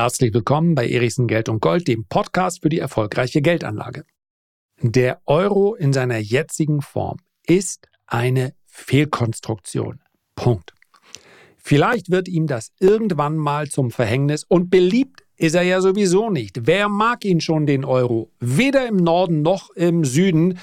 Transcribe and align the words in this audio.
Herzlich 0.00 0.32
willkommen 0.32 0.76
bei 0.76 0.88
Erichsen 0.88 1.26
Geld 1.26 1.48
und 1.48 1.60
Gold, 1.60 1.88
dem 1.88 2.04
Podcast 2.04 2.62
für 2.62 2.68
die 2.68 2.78
erfolgreiche 2.78 3.42
Geldanlage. 3.42 4.04
Der 4.80 5.20
Euro 5.26 5.74
in 5.74 5.92
seiner 5.92 6.18
jetzigen 6.18 6.82
Form 6.82 7.16
ist 7.44 7.88
eine 8.06 8.54
Fehlkonstruktion. 8.64 9.98
Punkt. 10.36 10.72
Vielleicht 11.56 12.12
wird 12.12 12.28
ihm 12.28 12.46
das 12.46 12.70
irgendwann 12.78 13.36
mal 13.36 13.70
zum 13.70 13.90
Verhängnis 13.90 14.44
und 14.44 14.70
beliebt 14.70 15.24
ist 15.36 15.56
er 15.56 15.62
ja 15.62 15.80
sowieso 15.80 16.30
nicht. 16.30 16.68
Wer 16.68 16.88
mag 16.88 17.24
ihn 17.24 17.40
schon, 17.40 17.66
den 17.66 17.84
Euro? 17.84 18.30
Weder 18.38 18.86
im 18.86 18.98
Norden 18.98 19.42
noch 19.42 19.70
im 19.70 20.04
Süden 20.04 20.60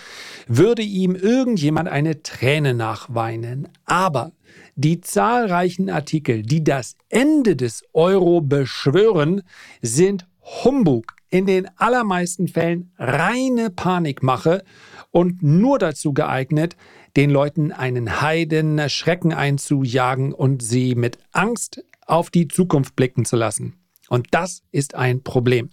würde 0.47 0.81
ihm 0.81 1.13
irgendjemand 1.13 1.89
eine 1.89 2.23
Träne 2.23 2.73
nachweinen. 2.73 3.67
Aber 3.83 4.31
die 4.75 5.01
zahlreichen 5.01 5.89
Artikel, 5.89 6.43
die 6.43 6.63
das 6.63 6.95
Ende 7.09 7.55
des 7.55 7.83
Euro 7.93 8.41
beschwören, 8.41 9.41
sind 9.81 10.27
Humbug. 10.41 11.15
In 11.29 11.47
den 11.47 11.67
allermeisten 11.77 12.47
Fällen 12.47 12.93
reine 12.97 13.69
Panikmache 13.69 14.63
und 15.11 15.41
nur 15.41 15.79
dazu 15.79 16.13
geeignet, 16.13 16.77
den 17.17 17.29
Leuten 17.29 17.71
einen 17.71 18.21
Heiden 18.21 18.89
Schrecken 18.89 19.33
einzujagen 19.33 20.33
und 20.33 20.61
sie 20.61 20.95
mit 20.95 21.17
Angst 21.31 21.83
auf 22.05 22.29
die 22.29 22.47
Zukunft 22.47 22.95
blicken 22.95 23.25
zu 23.25 23.35
lassen. 23.35 23.75
Und 24.07 24.27
das 24.31 24.61
ist 24.71 24.95
ein 24.95 25.23
Problem. 25.23 25.71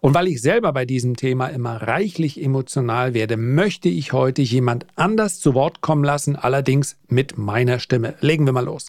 Und 0.00 0.14
weil 0.14 0.28
ich 0.28 0.40
selber 0.40 0.72
bei 0.72 0.84
diesem 0.84 1.16
Thema 1.16 1.48
immer 1.48 1.82
reichlich 1.82 2.42
emotional 2.42 3.14
werde, 3.14 3.36
möchte 3.36 3.88
ich 3.88 4.12
heute 4.12 4.42
jemand 4.42 4.86
anders 4.96 5.40
zu 5.40 5.54
Wort 5.54 5.80
kommen 5.80 6.04
lassen, 6.04 6.36
allerdings 6.36 6.96
mit 7.08 7.38
meiner 7.38 7.78
Stimme. 7.78 8.14
Legen 8.20 8.46
wir 8.46 8.52
mal 8.52 8.64
los. 8.64 8.86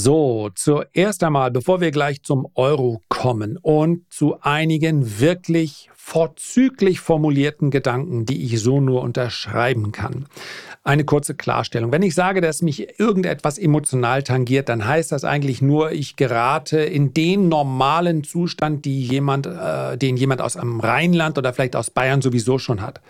So, 0.00 0.50
zuerst 0.54 1.24
einmal, 1.24 1.50
bevor 1.50 1.80
wir 1.80 1.90
gleich 1.90 2.22
zum 2.22 2.46
Euro 2.54 3.02
kommen 3.08 3.56
und 3.56 4.04
zu 4.12 4.40
einigen 4.42 5.18
wirklich 5.18 5.90
vorzüglich 5.94 7.00
formulierten 7.00 7.70
Gedanken, 7.70 8.24
die 8.24 8.44
ich 8.44 8.60
so 8.60 8.80
nur 8.80 9.02
unterschreiben 9.02 9.90
kann. 9.90 10.26
Eine 10.84 11.04
kurze 11.04 11.34
Klarstellung. 11.34 11.92
Wenn 11.92 12.02
ich 12.02 12.14
sage, 12.14 12.40
dass 12.40 12.62
mich 12.62 12.98
irgendetwas 12.98 13.58
emotional 13.58 14.22
tangiert, 14.22 14.68
dann 14.68 14.86
heißt 14.86 15.12
das 15.12 15.24
eigentlich 15.24 15.60
nur, 15.60 15.92
ich 15.92 16.16
gerate 16.16 16.80
in 16.80 17.12
den 17.12 17.48
normalen 17.48 18.24
Zustand, 18.24 18.86
jemand, 18.86 19.46
äh, 19.46 19.98
den 19.98 20.16
jemand 20.16 20.40
aus 20.40 20.56
einem 20.56 20.80
Rheinland 20.80 21.36
oder 21.36 21.52
vielleicht 21.52 21.76
aus 21.76 21.90
Bayern 21.90 22.22
sowieso 22.22 22.58
schon 22.58 22.80
hat. 22.80 23.00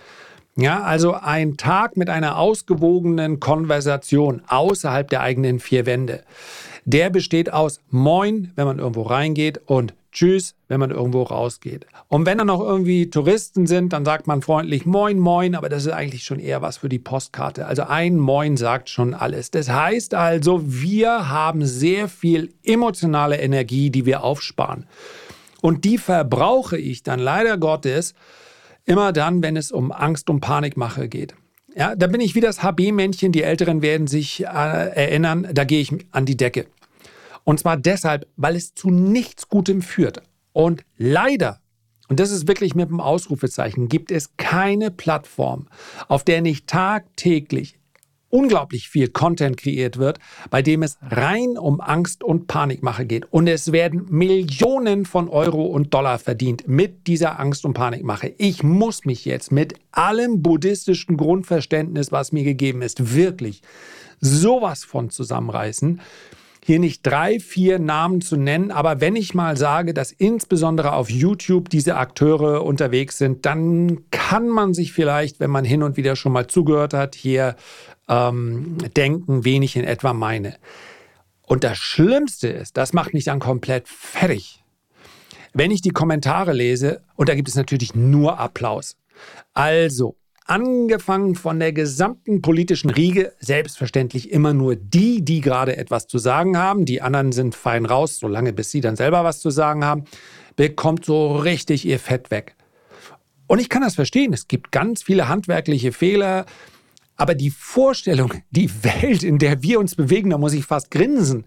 Ja, 0.57 0.83
also 0.83 1.15
ein 1.15 1.57
Tag 1.57 1.97
mit 1.97 2.11
einer 2.11 2.37
ausgewogenen 2.37 3.39
Konversation 3.39 4.43
außerhalb 4.49 5.09
der 5.09 5.21
eigenen 5.21 5.61
vier 5.61 5.87
Wände. 5.87 6.25
Der 6.91 7.11
besteht 7.11 7.53
aus 7.53 7.83
Moin, 7.91 8.51
wenn 8.57 8.65
man 8.65 8.79
irgendwo 8.79 9.03
reingeht, 9.03 9.61
und 9.67 9.93
Tschüss, 10.11 10.55
wenn 10.69 10.81
man 10.81 10.91
irgendwo 10.91 11.23
rausgeht. 11.23 11.85
Und 12.09 12.25
wenn 12.25 12.39
da 12.39 12.47
noch 12.47 12.63
irgendwie 12.63 13.11
Touristen 13.11 13.67
sind, 13.67 13.93
dann 13.93 14.07
sagt 14.07 14.27
man 14.27 14.41
freundlich 14.41 14.87
Moin, 14.87 15.19
Moin, 15.19 15.55
aber 15.55 15.69
das 15.69 15.85
ist 15.85 15.93
eigentlich 15.93 16.25
schon 16.25 16.41
eher 16.41 16.63
was 16.63 16.79
für 16.79 16.89
die 16.89 16.99
Postkarte. 16.99 17.67
Also 17.67 17.83
ein 17.83 18.17
Moin 18.17 18.57
sagt 18.57 18.89
schon 18.89 19.13
alles. 19.13 19.51
Das 19.51 19.69
heißt 19.69 20.15
also, 20.15 20.63
wir 20.65 21.29
haben 21.29 21.67
sehr 21.67 22.09
viel 22.09 22.55
emotionale 22.65 23.37
Energie, 23.37 23.91
die 23.91 24.07
wir 24.07 24.25
aufsparen. 24.25 24.87
Und 25.61 25.85
die 25.85 25.99
verbrauche 25.99 26.79
ich 26.79 27.03
dann 27.03 27.21
leider 27.21 27.59
Gottes 27.59 28.15
immer 28.87 29.13
dann, 29.13 29.43
wenn 29.43 29.59
es 29.59 29.73
um 29.73 29.93
Angst 29.93 30.31
und 30.31 30.41
Panikmache 30.41 31.11
geht. 31.11 31.35
Ja, 31.77 31.95
da 31.95 32.07
bin 32.07 32.23
ich 32.23 32.35
wie 32.35 32.41
das 32.41 32.63
HB-Männchen, 32.63 33.31
die 33.31 33.43
Älteren 33.43 33.83
werden 33.83 34.07
sich 34.07 34.43
äh, 34.43 34.47
erinnern, 34.47 35.47
da 35.53 35.65
gehe 35.65 35.83
ich 35.83 35.93
an 36.13 36.25
die 36.25 36.37
Decke. 36.39 36.65
Und 37.49 37.59
zwar 37.59 37.79
deshalb, 37.79 38.27
weil 38.37 38.57
es 38.57 38.75
zu 38.75 38.91
nichts 38.91 39.49
Gutem 39.49 39.81
führt. 39.81 40.21
Und 40.53 40.85
leider, 40.99 41.63
und 42.09 42.21
das 42.21 42.31
ist 42.31 42.47
wirklich 42.47 42.75
mit 42.75 42.91
dem 42.91 43.01
Ausrufezeichen, 43.01 43.89
gibt 43.89 44.11
es 44.11 44.37
keine 44.37 44.91
Plattform, 44.91 45.67
auf 46.09 46.25
der 46.25 46.43
nicht 46.43 46.67
tagtäglich 46.67 47.79
unglaublich 48.29 48.91
viel 48.91 49.09
Content 49.09 49.57
kreiert 49.57 49.97
wird, 49.97 50.19
bei 50.51 50.61
dem 50.61 50.83
es 50.83 50.99
rein 51.01 51.57
um 51.57 51.81
Angst 51.81 52.23
und 52.23 52.49
Panikmache 52.49 53.07
geht. 53.07 53.33
Und 53.33 53.47
es 53.47 53.73
werden 53.73 54.05
Millionen 54.11 55.07
von 55.07 55.31
Euro 55.31 55.65
und 55.65 55.95
Dollar 55.95 56.19
verdient 56.19 56.69
mit 56.69 57.07
dieser 57.07 57.41
Angst 57.41 57.65
und 57.65 57.73
Panikmache. 57.73 58.35
Ich 58.37 58.63
muss 58.63 59.07
mich 59.07 59.25
jetzt 59.25 59.53
mit 59.53 59.73
allem 59.91 60.43
buddhistischen 60.43 61.17
Grundverständnis, 61.17 62.13
was 62.13 62.31
mir 62.31 62.45
gegeben 62.45 62.83
ist, 62.83 63.15
wirklich 63.15 63.63
sowas 64.21 64.85
von 64.85 65.09
zusammenreißen 65.09 66.03
hier 66.69 66.79
nicht 66.79 67.01
drei, 67.01 67.41
vier 67.41 67.79
Namen 67.79 68.21
zu 68.21 68.37
nennen, 68.37 68.71
aber 68.71 69.01
wenn 69.01 69.17
ich 69.17 69.33
mal 69.33 69.57
sage, 69.57 69.95
dass 69.95 70.13
insbesondere 70.13 70.93
auf 70.93 71.09
YouTube 71.09 71.71
diese 71.71 71.97
Akteure 71.97 72.63
unterwegs 72.63 73.17
sind, 73.17 73.47
dann 73.47 74.11
kann 74.11 74.51
man 74.51 74.75
sich 74.75 74.93
vielleicht, 74.93 75.41
wenn 75.41 75.49
man 75.49 75.65
hin 75.65 75.83
und 75.83 75.97
wieder 75.97 76.15
schon 76.15 76.33
mal 76.33 76.47
zugehört 76.47 76.93
hat, 76.93 77.15
hier 77.15 77.57
ähm, 78.07 78.77
denken, 78.99 79.47
wen 79.47 79.63
ich 79.63 79.77
in 79.77 79.85
etwa 79.85 80.13
meine. 80.13 80.57
Und 81.41 81.65
das 81.65 81.79
Schlimmste 81.79 82.49
ist, 82.49 82.77
das 82.77 82.93
macht 82.93 83.15
mich 83.15 83.25
dann 83.25 83.41
komplett 83.41 83.89
fertig. 83.89 84.63
Wenn 85.55 85.71
ich 85.71 85.81
die 85.81 85.89
Kommentare 85.89 86.53
lese, 86.53 87.01
und 87.17 87.31
da 87.31 87.35
gibt 87.35 87.49
es 87.49 87.55
natürlich 87.55 87.95
nur 87.95 88.39
Applaus. 88.39 88.99
Also, 89.55 90.18
angefangen 90.49 91.35
von 91.35 91.61
der 91.61 91.73
gesamten 91.73 92.43
politischen 92.43 92.91
Riege, 92.91 93.33
selbstverständlich 93.39 94.33
immer 94.33 94.55
nur 94.55 94.77
die, 94.77 95.23
die 95.23 95.41
gerade 95.41 95.77
etwas 95.77 96.09
zu 96.09 96.19
sagen 96.19 96.59
haben. 96.59 96.85
Die 96.87 97.03
anderen 97.03 97.33
sind 97.33 97.55
fein 97.55 97.85
raus, 97.85 98.19
solange 98.19 98.53
bis 98.53 98.71
sie 98.71 98.81
dann 98.81 98.97
selber 98.97 99.23
was 99.25 99.41
zu 99.41 99.51
sagen 99.51 99.85
haben, 99.85 100.05
bekommt 100.57 101.05
so 101.05 101.37
richtig 101.37 101.87
ihr 101.87 101.99
Fett 101.99 102.31
weg. 102.31 102.57
Und 103.47 103.61
ich 103.61 103.69
kann 103.69 103.83
das 103.83 103.95
verstehen. 103.95 104.33
Es 104.33 104.49
gibt 104.49 104.73
ganz 104.73 105.03
viele 105.03 105.29
handwerkliche 105.29 105.93
Fehler. 105.93 106.47
Aber 107.17 107.35
die 107.35 107.51
Vorstellung, 107.51 108.33
die 108.51 108.71
Welt, 108.85 109.23
in 109.23 109.39
der 109.39 109.63
wir 109.63 109.79
uns 109.79 109.97
bewegen, 109.97 110.31
da 110.31 110.39
muss 110.39 110.53
ich 110.55 110.65
fast 110.65 110.91
grinsen 110.91 111.45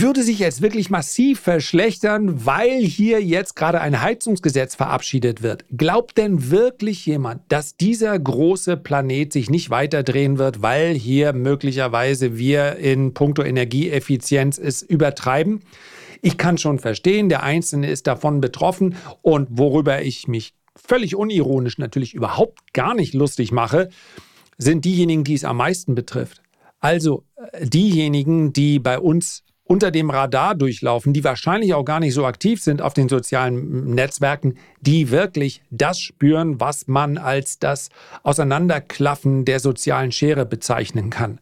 würde 0.00 0.22
sich 0.22 0.38
jetzt 0.38 0.62
wirklich 0.62 0.88
massiv 0.88 1.40
verschlechtern, 1.40 2.46
weil 2.46 2.80
hier 2.80 3.22
jetzt 3.22 3.54
gerade 3.56 3.80
ein 3.80 4.00
Heizungsgesetz 4.00 4.74
verabschiedet 4.74 5.42
wird. 5.42 5.66
Glaubt 5.76 6.16
denn 6.16 6.50
wirklich 6.50 7.04
jemand, 7.04 7.42
dass 7.52 7.76
dieser 7.76 8.18
große 8.18 8.78
Planet 8.78 9.32
sich 9.32 9.50
nicht 9.50 9.68
weiter 9.68 10.02
drehen 10.02 10.38
wird, 10.38 10.62
weil 10.62 10.94
hier 10.94 11.34
möglicherweise 11.34 12.38
wir 12.38 12.76
in 12.76 13.12
puncto 13.12 13.42
Energieeffizienz 13.42 14.58
es 14.58 14.82
übertreiben? 14.82 15.60
Ich 16.22 16.38
kann 16.38 16.56
schon 16.56 16.78
verstehen, 16.78 17.28
der 17.28 17.42
Einzelne 17.42 17.90
ist 17.90 18.06
davon 18.06 18.40
betroffen 18.40 18.96
und 19.20 19.48
worüber 19.50 20.02
ich 20.02 20.26
mich 20.26 20.54
völlig 20.74 21.16
unironisch 21.16 21.76
natürlich 21.76 22.14
überhaupt 22.14 22.72
gar 22.72 22.94
nicht 22.94 23.12
lustig 23.12 23.52
mache, 23.52 23.90
sind 24.56 24.84
diejenigen, 24.84 25.24
die 25.24 25.34
es 25.34 25.44
am 25.44 25.58
meisten 25.58 25.94
betrifft. 25.94 26.40
Also 26.80 27.24
äh, 27.36 27.66
diejenigen, 27.66 28.52
die 28.52 28.78
bei 28.78 28.98
uns 28.98 29.44
unter 29.64 29.90
dem 29.90 30.10
Radar 30.10 30.54
durchlaufen, 30.54 31.12
die 31.12 31.24
wahrscheinlich 31.24 31.74
auch 31.74 31.84
gar 31.84 32.00
nicht 32.00 32.14
so 32.14 32.26
aktiv 32.26 32.62
sind 32.62 32.82
auf 32.82 32.94
den 32.94 33.08
sozialen 33.08 33.94
Netzwerken, 33.94 34.56
die 34.80 35.10
wirklich 35.10 35.62
das 35.70 36.00
spüren, 36.00 36.60
was 36.60 36.88
man 36.88 37.16
als 37.16 37.58
das 37.58 37.88
Auseinanderklaffen 38.22 39.44
der 39.44 39.60
sozialen 39.60 40.12
Schere 40.12 40.44
bezeichnen 40.46 41.10
kann. 41.10 41.38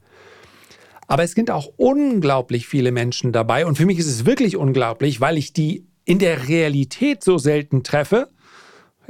Aber 1.06 1.24
es 1.24 1.32
sind 1.32 1.50
auch 1.50 1.72
unglaublich 1.76 2.68
viele 2.68 2.92
Menschen 2.92 3.32
dabei 3.32 3.66
und 3.66 3.76
für 3.76 3.86
mich 3.86 3.98
ist 3.98 4.06
es 4.06 4.26
wirklich 4.26 4.56
unglaublich, 4.56 5.20
weil 5.20 5.38
ich 5.38 5.52
die 5.52 5.86
in 6.04 6.18
der 6.18 6.48
Realität 6.48 7.24
so 7.24 7.38
selten 7.38 7.82
treffe 7.82 8.28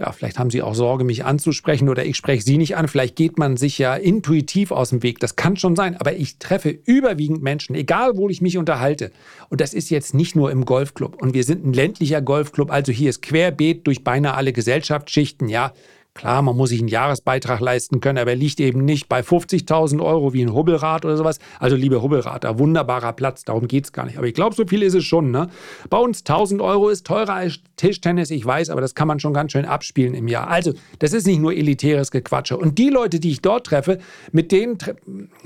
ja, 0.00 0.12
vielleicht 0.12 0.38
haben 0.38 0.48
Sie 0.48 0.62
auch 0.62 0.74
Sorge, 0.74 1.04
mich 1.04 1.26
anzusprechen 1.26 1.90
oder 1.90 2.06
ich 2.06 2.16
spreche 2.16 2.42
Sie 2.42 2.56
nicht 2.56 2.74
an. 2.74 2.88
Vielleicht 2.88 3.16
geht 3.16 3.38
man 3.38 3.58
sich 3.58 3.76
ja 3.76 3.94
intuitiv 3.94 4.70
aus 4.70 4.88
dem 4.90 5.02
Weg. 5.02 5.18
Das 5.18 5.36
kann 5.36 5.58
schon 5.58 5.76
sein. 5.76 5.94
Aber 5.98 6.14
ich 6.14 6.38
treffe 6.38 6.70
überwiegend 6.70 7.42
Menschen, 7.42 7.74
egal 7.74 8.16
wo 8.16 8.30
ich 8.30 8.40
mich 8.40 8.56
unterhalte. 8.56 9.12
Und 9.50 9.60
das 9.60 9.74
ist 9.74 9.90
jetzt 9.90 10.14
nicht 10.14 10.34
nur 10.34 10.50
im 10.52 10.64
Golfclub. 10.64 11.20
Und 11.20 11.34
wir 11.34 11.44
sind 11.44 11.66
ein 11.66 11.74
ländlicher 11.74 12.22
Golfclub. 12.22 12.70
Also 12.70 12.92
hier 12.92 13.10
ist 13.10 13.20
querbeet 13.20 13.86
durch 13.86 14.02
beinahe 14.02 14.32
alle 14.32 14.54
Gesellschaftsschichten. 14.54 15.50
Ja, 15.50 15.74
Klar, 16.12 16.42
man 16.42 16.56
muss 16.56 16.70
sich 16.70 16.80
einen 16.80 16.88
Jahresbeitrag 16.88 17.60
leisten 17.60 18.00
können, 18.00 18.18
aber 18.18 18.30
er 18.30 18.36
liegt 18.36 18.58
eben 18.58 18.84
nicht 18.84 19.08
bei 19.08 19.20
50.000 19.20 20.04
Euro 20.04 20.32
wie 20.32 20.42
ein 20.42 20.52
Hubbelrad 20.52 21.04
oder 21.04 21.16
sowas. 21.16 21.38
Also, 21.60 21.76
liebe 21.76 22.02
Hubbelrater, 22.02 22.58
wunderbarer 22.58 23.12
Platz, 23.12 23.44
darum 23.44 23.68
geht 23.68 23.84
es 23.84 23.92
gar 23.92 24.06
nicht. 24.06 24.18
Aber 24.18 24.26
ich 24.26 24.34
glaube, 24.34 24.56
so 24.56 24.66
viel 24.66 24.82
ist 24.82 24.94
es 24.94 25.04
schon. 25.04 25.30
Ne? 25.30 25.48
Bei 25.88 25.98
uns 25.98 26.24
1.000 26.24 26.62
Euro 26.62 26.88
ist 26.88 27.06
teurer 27.06 27.34
als 27.34 27.60
Tischtennis, 27.76 28.32
ich 28.32 28.44
weiß, 28.44 28.70
aber 28.70 28.80
das 28.80 28.96
kann 28.96 29.06
man 29.06 29.20
schon 29.20 29.32
ganz 29.32 29.52
schön 29.52 29.64
abspielen 29.64 30.14
im 30.14 30.26
Jahr. 30.26 30.48
Also, 30.48 30.72
das 30.98 31.12
ist 31.12 31.28
nicht 31.28 31.40
nur 31.40 31.54
elitäres 31.54 32.10
Gequatsche. 32.10 32.56
Und 32.56 32.78
die 32.78 32.88
Leute, 32.88 33.20
die 33.20 33.30
ich 33.30 33.40
dort 33.40 33.66
treffe, 33.66 33.98
mit 34.32 34.50
denen 34.50 34.78
tre 34.78 34.96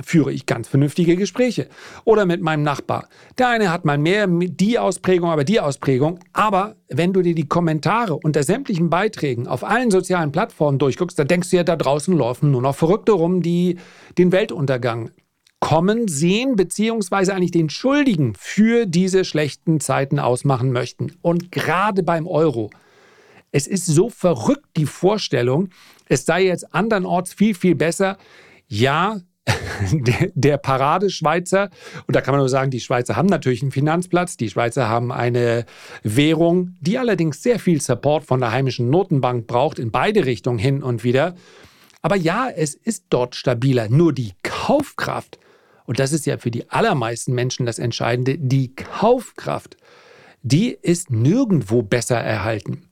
führe 0.02 0.32
ich 0.32 0.46
ganz 0.46 0.66
vernünftige 0.66 1.16
Gespräche. 1.16 1.68
Oder 2.04 2.24
mit 2.24 2.40
meinem 2.40 2.62
Nachbar. 2.62 3.08
Der 3.36 3.48
eine 3.48 3.70
hat 3.70 3.84
mal 3.84 3.98
mehr 3.98 4.26
die 4.26 4.78
Ausprägung, 4.78 5.30
aber 5.30 5.44
die 5.44 5.60
Ausprägung. 5.60 6.20
Aber 6.32 6.76
wenn 6.88 7.12
du 7.12 7.20
dir 7.20 7.34
die 7.34 7.48
Kommentare 7.48 8.16
unter 8.16 8.42
sämtlichen 8.42 8.88
Beiträgen 8.88 9.46
auf 9.46 9.62
allen 9.62 9.90
sozialen 9.90 10.32
Plattformen 10.32 10.53
durchguckst, 10.58 11.18
dann 11.18 11.28
denkst 11.28 11.50
du 11.50 11.56
ja, 11.56 11.64
da 11.64 11.76
draußen 11.76 12.16
laufen 12.16 12.50
nur 12.50 12.62
noch 12.62 12.74
Verrückte 12.74 13.12
rum, 13.12 13.42
die 13.42 13.78
den 14.18 14.32
Weltuntergang 14.32 15.10
kommen 15.60 16.08
sehen, 16.08 16.56
beziehungsweise 16.56 17.34
eigentlich 17.34 17.50
den 17.50 17.70
Schuldigen 17.70 18.34
für 18.38 18.84
diese 18.84 19.24
schlechten 19.24 19.80
Zeiten 19.80 20.18
ausmachen 20.18 20.72
möchten. 20.72 21.12
Und 21.22 21.52
gerade 21.52 22.02
beim 22.02 22.26
Euro. 22.26 22.70
Es 23.50 23.66
ist 23.66 23.86
so 23.86 24.10
verrückt, 24.10 24.66
die 24.76 24.84
Vorstellung, 24.84 25.70
es 26.06 26.26
sei 26.26 26.44
jetzt 26.44 26.74
andernorts 26.74 27.32
viel, 27.32 27.54
viel 27.54 27.76
besser. 27.76 28.18
Ja, 28.66 29.20
der, 29.92 30.30
der 30.34 30.56
Paradeschweizer, 30.56 31.70
und 32.06 32.16
da 32.16 32.20
kann 32.20 32.32
man 32.32 32.40
nur 32.40 32.48
sagen, 32.48 32.70
die 32.70 32.80
Schweizer 32.80 33.16
haben 33.16 33.26
natürlich 33.26 33.62
einen 33.62 33.72
Finanzplatz, 33.72 34.36
die 34.36 34.48
Schweizer 34.48 34.88
haben 34.88 35.12
eine 35.12 35.66
Währung, 36.02 36.76
die 36.80 36.98
allerdings 36.98 37.42
sehr 37.42 37.58
viel 37.58 37.80
Support 37.80 38.24
von 38.24 38.40
der 38.40 38.52
heimischen 38.52 38.88
Notenbank 38.90 39.46
braucht, 39.46 39.78
in 39.78 39.90
beide 39.90 40.24
Richtungen 40.24 40.58
hin 40.58 40.82
und 40.82 41.04
wieder. 41.04 41.34
Aber 42.00 42.16
ja, 42.16 42.48
es 42.54 42.74
ist 42.74 43.06
dort 43.10 43.34
stabiler. 43.34 43.88
Nur 43.88 44.12
die 44.12 44.32
Kaufkraft, 44.42 45.38
und 45.86 45.98
das 45.98 46.12
ist 46.12 46.26
ja 46.26 46.38
für 46.38 46.50
die 46.50 46.70
allermeisten 46.70 47.34
Menschen 47.34 47.66
das 47.66 47.78
Entscheidende, 47.78 48.38
die 48.38 48.74
Kaufkraft, 48.74 49.76
die 50.42 50.76
ist 50.80 51.10
nirgendwo 51.10 51.82
besser 51.82 52.18
erhalten. 52.18 52.88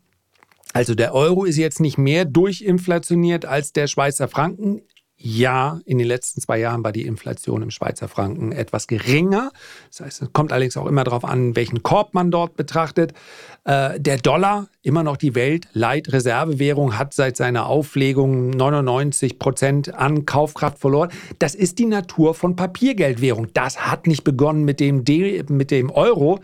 Also 0.73 0.95
der 0.95 1.15
Euro 1.15 1.45
ist 1.45 1.59
jetzt 1.59 1.81
nicht 1.81 1.99
mehr 1.99 2.25
durchinflationiert 2.25 3.45
als 3.45 3.75
der 3.75 3.87
Schweizer 3.87 4.29
Franken. 4.29 4.81
Ja, 5.25 5.79
in 5.85 5.99
den 5.99 6.09
letzten 6.09 6.41
zwei 6.41 6.59
Jahren 6.59 6.83
war 6.83 6.91
die 6.91 7.07
Inflation 7.07 7.63
im 7.63 7.71
Schweizer 7.71 8.09
Franken 8.09 8.51
etwas 8.51 8.89
geringer. 8.89 9.53
Das 9.89 10.01
heißt, 10.01 10.23
es 10.23 10.33
kommt 10.33 10.51
allerdings 10.51 10.77
auch 10.77 10.87
immer 10.87 11.05
darauf 11.05 11.25
an, 11.25 11.55
welchen 11.55 11.85
Korb 11.85 12.13
man 12.13 12.33
dort 12.33 12.57
betrachtet. 12.57 13.15
Äh, 13.63 14.01
der 14.01 14.17
Dollar, 14.17 14.67
immer 14.83 15.05
noch 15.05 15.17
die 15.17 15.37
Weltleitreservewährung, 15.37 16.99
hat 16.99 17.15
seit 17.15 17.37
seiner 17.37 17.67
Auflegung 17.67 18.51
99 18.51 19.39
Prozent 19.39 19.95
an 19.95 20.27
Kaufkraft 20.27 20.81
verloren. 20.81 21.11
Das 21.39 21.55
ist 21.55 21.79
die 21.79 21.87
Natur 21.87 22.35
von 22.35 22.57
Papiergeldwährung. 22.57 23.47
Das 23.55 23.87
hat 23.87 24.09
nicht 24.09 24.25
begonnen 24.25 24.65
mit 24.65 24.81
dem, 24.81 25.05
De 25.05 25.45
mit 25.49 25.71
dem 25.71 25.91
Euro, 25.91 26.41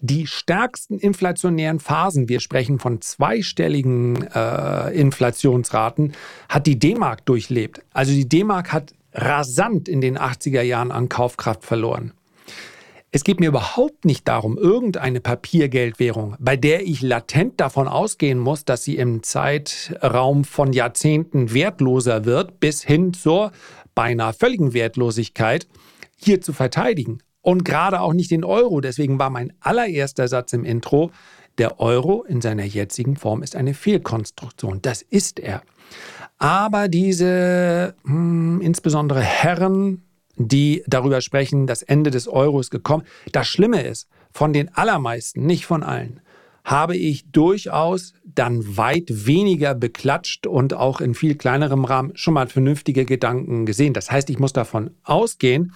die 0.00 0.26
stärksten 0.26 0.98
inflationären 0.98 1.80
Phasen, 1.80 2.28
wir 2.28 2.40
sprechen 2.40 2.78
von 2.78 3.00
zweistelligen 3.00 4.26
äh, 4.34 4.90
Inflationsraten, 4.90 6.12
hat 6.48 6.66
die 6.66 6.78
D-Mark 6.78 7.24
durchlebt. 7.24 7.80
Also 7.92 8.12
die 8.12 8.28
D-Mark 8.28 8.72
hat 8.72 8.92
rasant 9.12 9.88
in 9.88 10.00
den 10.00 10.18
80er 10.18 10.62
Jahren 10.62 10.92
an 10.92 11.08
Kaufkraft 11.08 11.64
verloren. 11.64 12.12
Es 13.10 13.24
geht 13.24 13.40
mir 13.40 13.48
überhaupt 13.48 14.04
nicht 14.04 14.28
darum, 14.28 14.58
irgendeine 14.58 15.20
Papiergeldwährung, 15.20 16.36
bei 16.38 16.56
der 16.58 16.82
ich 16.86 17.00
latent 17.00 17.58
davon 17.60 17.88
ausgehen 17.88 18.38
muss, 18.38 18.66
dass 18.66 18.84
sie 18.84 18.96
im 18.96 19.22
Zeitraum 19.22 20.44
von 20.44 20.74
Jahrzehnten 20.74 21.54
wertloser 21.54 22.26
wird, 22.26 22.60
bis 22.60 22.82
hin 22.82 23.14
zur 23.14 23.52
beinahe 23.94 24.34
völligen 24.34 24.74
Wertlosigkeit, 24.74 25.66
hier 26.18 26.42
zu 26.42 26.52
verteidigen 26.52 27.20
und 27.46 27.64
gerade 27.64 28.00
auch 28.00 28.12
nicht 28.12 28.32
den 28.32 28.42
Euro. 28.42 28.80
Deswegen 28.80 29.20
war 29.20 29.30
mein 29.30 29.52
allererster 29.60 30.26
Satz 30.26 30.52
im 30.52 30.64
Intro, 30.64 31.12
der 31.58 31.78
Euro 31.78 32.24
in 32.24 32.40
seiner 32.40 32.64
jetzigen 32.64 33.14
Form 33.14 33.40
ist 33.44 33.54
eine 33.54 33.72
Fehlkonstruktion. 33.72 34.82
Das 34.82 35.00
ist 35.00 35.38
er. 35.38 35.62
Aber 36.38 36.88
diese 36.88 37.94
mh, 38.02 38.12
hm, 38.12 38.60
insbesondere 38.62 39.20
Herren, 39.20 40.02
die 40.34 40.82
darüber 40.88 41.20
sprechen, 41.20 41.68
das 41.68 41.82
Ende 41.82 42.10
des 42.10 42.26
Euro 42.26 42.58
ist 42.58 42.72
gekommen, 42.72 43.04
das 43.30 43.46
Schlimme 43.46 43.82
ist, 43.82 44.08
von 44.32 44.52
den 44.52 44.74
allermeisten, 44.74 45.46
nicht 45.46 45.66
von 45.66 45.84
allen, 45.84 46.20
habe 46.64 46.96
ich 46.96 47.30
durchaus 47.30 48.12
dann 48.24 48.76
weit 48.76 49.04
weniger 49.08 49.76
beklatscht 49.76 50.48
und 50.48 50.74
auch 50.74 51.00
in 51.00 51.14
viel 51.14 51.36
kleinerem 51.36 51.84
Rahmen 51.84 52.10
schon 52.16 52.34
mal 52.34 52.48
vernünftige 52.48 53.04
Gedanken 53.04 53.66
gesehen. 53.66 53.92
Das 53.92 54.10
heißt, 54.10 54.30
ich 54.30 54.40
muss 54.40 54.52
davon 54.52 54.90
ausgehen, 55.04 55.74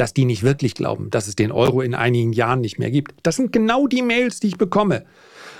dass 0.00 0.14
die 0.14 0.24
nicht 0.24 0.42
wirklich 0.42 0.74
glauben, 0.74 1.10
dass 1.10 1.28
es 1.28 1.36
den 1.36 1.52
Euro 1.52 1.82
in 1.82 1.94
einigen 1.94 2.32
Jahren 2.32 2.62
nicht 2.62 2.78
mehr 2.78 2.90
gibt. 2.90 3.12
Das 3.22 3.36
sind 3.36 3.52
genau 3.52 3.86
die 3.86 4.00
Mails, 4.00 4.40
die 4.40 4.48
ich 4.48 4.56
bekomme. 4.56 5.04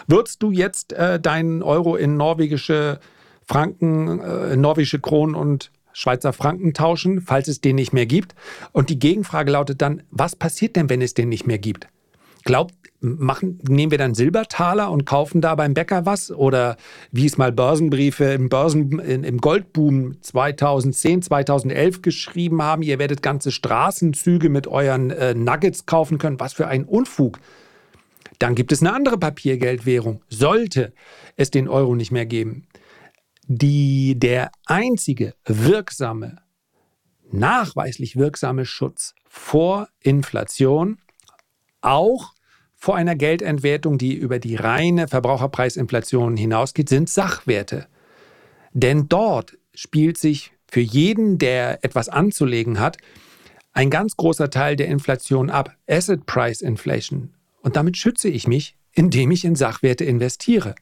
Würdest 0.07 0.43
du 0.43 0.51
jetzt 0.51 0.95
äh, 0.95 1.21
deinen 1.21 1.63
Euro 1.63 1.95
in 1.95 2.17
norwegische 2.17 3.01
Franken, 3.47 4.19
äh, 4.21 4.57
norwegische 4.57 4.99
Kronen 4.99 5.35
und 5.35 5.71
Schweizer 5.93 6.33
Franken 6.33 6.73
tauschen, 6.73 7.21
falls 7.21 7.49
es 7.49 7.61
den 7.61 7.77
nicht 7.77 7.93
mehr 7.93 8.07
gibt? 8.07 8.35
Und 8.73 8.89
die 8.89 8.99
Gegenfrage 8.99 9.53
lautet 9.53 9.83
dann, 9.83 10.05
was 10.11 10.37
passiert 10.37 10.75
denn, 10.75 10.89
wenn 10.89 11.03
es 11.03 11.13
den 11.13 11.29
nicht 11.29 11.47
mehr 11.47 11.59
gibt? 11.59 11.87
Glaubt, 12.45 12.75
machen, 13.01 13.59
nehmen 13.67 13.91
wir 13.91 13.99
dann 13.99 14.15
Silbertaler 14.15 14.91
und 14.91 15.07
kaufen 15.07 15.41
da 15.41 15.55
beim 15.55 15.75
Bäcker 15.75 16.07
was? 16.07 16.31
Oder 16.31 16.77
wie 17.11 17.27
es 17.27 17.39
mal 17.39 17.53
Börsenbriefe 17.53 18.25
im, 18.25 18.49
Börsen, 18.49 18.99
im 18.99 19.39
Goldboom 19.39 20.23
2010, 20.23 21.23
2011 21.23 22.03
geschrieben 22.03 22.63
haben, 22.63 22.83
ihr 22.83 22.99
werdet 22.99 23.23
ganze 23.23 23.51
Straßenzüge 23.51 24.49
mit 24.49 24.67
euren 24.67 25.11
äh, 25.11 25.35
Nuggets 25.35 25.87
kaufen 25.87 26.19
können. 26.19 26.41
Was 26.41 26.53
für 26.53 26.67
ein 26.67 26.85
Unfug. 26.85 27.39
Dann 28.39 28.55
gibt 28.55 28.73
es 28.73 28.81
eine 28.81 28.95
andere 28.95 29.19
Papiergeldwährung. 29.19 30.23
Sollte 30.29 30.93
es 31.37 31.51
den 31.51 31.69
Euro 31.69 31.95
nicht 31.95 32.13
mehr 32.13 32.27
geben. 32.27 32.67
Die, 33.47 34.19
der 34.19 34.51
einzige 34.67 35.35
wirksame, 35.45 36.39
nachweislich 37.33 38.17
wirksame 38.17 38.65
Schutz 38.65 39.15
vor 39.27 39.89
Inflation 40.01 40.99
auch 41.81 42.35
vor 42.77 42.97
einer 42.97 43.15
Geldentwertung, 43.15 43.99
die 43.99 44.15
über 44.15 44.39
die 44.39 44.57
reine 44.57 45.07
Verbraucherpreisinflation 45.07 46.37
hinausgeht, 46.37 46.89
sind 46.89 47.11
Sachwerte. 47.11 47.87
Denn 48.73 49.09
dort 49.09 49.59
spielt 49.75 50.17
sich 50.17 50.53
für 50.67 50.81
jeden, 50.81 51.39
der 51.39 51.85
etwas 51.85 52.09
anzulegen 52.09 52.81
hat, 52.81 52.97
ein 53.73 53.91
ganz 53.91 54.17
großer 54.17 54.51
Teil 54.51 54.77
der 54.77 54.89
Inflation 54.89 55.51
ab. 55.51 55.77
Asset 55.89 56.27
Price 56.27 56.61
Inflation. 56.61 57.35
Und 57.61 57.77
damit 57.77 57.97
schütze 57.97 58.29
ich 58.29 58.49
mich, 58.49 58.77
indem 58.93 59.31
ich 59.31 59.45
in 59.45 59.55
Sachwerte 59.55 60.05
investiere. 60.05 60.75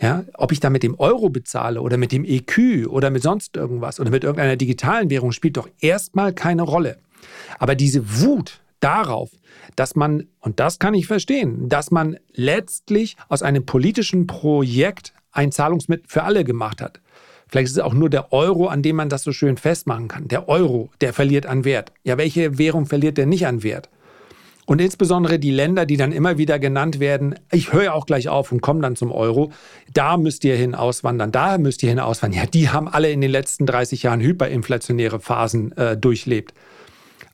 Ja, 0.00 0.24
ob 0.34 0.52
ich 0.52 0.60
da 0.60 0.70
mit 0.70 0.82
dem 0.82 0.98
Euro 0.98 1.28
bezahle 1.28 1.80
oder 1.80 1.96
mit 1.96 2.12
dem 2.12 2.24
EQ 2.24 2.88
oder 2.88 3.10
mit 3.10 3.22
sonst 3.22 3.56
irgendwas 3.56 4.00
oder 4.00 4.10
mit 4.10 4.24
irgendeiner 4.24 4.56
digitalen 4.56 5.08
Währung, 5.08 5.32
spielt 5.32 5.56
doch 5.56 5.68
erstmal 5.80 6.32
keine 6.32 6.62
Rolle. 6.62 6.98
Aber 7.58 7.74
diese 7.74 8.20
Wut, 8.20 8.60
darauf, 8.84 9.30
dass 9.76 9.96
man, 9.96 10.28
und 10.40 10.60
das 10.60 10.78
kann 10.78 10.94
ich 10.94 11.06
verstehen, 11.06 11.68
dass 11.68 11.90
man 11.90 12.18
letztlich 12.32 13.16
aus 13.28 13.42
einem 13.42 13.64
politischen 13.64 14.26
Projekt 14.26 15.14
ein 15.32 15.50
Zahlungsmittel 15.50 16.04
für 16.06 16.22
alle 16.22 16.44
gemacht 16.44 16.80
hat. 16.80 17.00
Vielleicht 17.48 17.66
ist 17.66 17.76
es 17.76 17.82
auch 17.82 17.94
nur 17.94 18.10
der 18.10 18.32
Euro, 18.32 18.68
an 18.68 18.82
dem 18.82 18.96
man 18.96 19.08
das 19.08 19.22
so 19.22 19.32
schön 19.32 19.56
festmachen 19.56 20.08
kann. 20.08 20.28
Der 20.28 20.48
Euro, 20.48 20.90
der 21.00 21.12
verliert 21.12 21.46
an 21.46 21.64
Wert. 21.64 21.92
Ja, 22.02 22.18
welche 22.18 22.58
Währung 22.58 22.86
verliert 22.86 23.16
der 23.18 23.26
nicht 23.26 23.46
an 23.46 23.62
Wert? 23.62 23.88
Und 24.66 24.80
insbesondere 24.80 25.38
die 25.38 25.50
Länder, 25.50 25.84
die 25.84 25.98
dann 25.98 26.10
immer 26.10 26.38
wieder 26.38 26.58
genannt 26.58 26.98
werden, 26.98 27.34
ich 27.52 27.72
höre 27.72 27.94
auch 27.94 28.06
gleich 28.06 28.28
auf 28.28 28.50
und 28.50 28.62
komme 28.62 28.80
dann 28.80 28.96
zum 28.96 29.12
Euro, 29.12 29.52
da 29.92 30.16
müsst 30.16 30.42
ihr 30.44 30.56
hin 30.56 30.74
auswandern, 30.74 31.32
da 31.32 31.58
müsst 31.58 31.82
ihr 31.82 31.90
hin 31.90 32.00
auswandern. 32.00 32.40
Ja, 32.40 32.46
die 32.46 32.70
haben 32.70 32.88
alle 32.88 33.10
in 33.10 33.20
den 33.20 33.30
letzten 33.30 33.66
30 33.66 34.04
Jahren 34.04 34.20
hyperinflationäre 34.20 35.20
Phasen 35.20 35.72
äh, 35.76 35.98
durchlebt. 35.98 36.54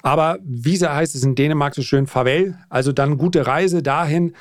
Aber 0.02 0.38
wie 0.42 0.78
heißt 0.78 1.14
es 1.14 1.24
in 1.24 1.34
Dänemark 1.34 1.74
so 1.74 1.82
schön, 1.82 2.06
Farewell, 2.06 2.58
also 2.68 2.92
dann 2.92 3.18
gute 3.18 3.46
Reise 3.46 3.82
dahin. 3.82 4.34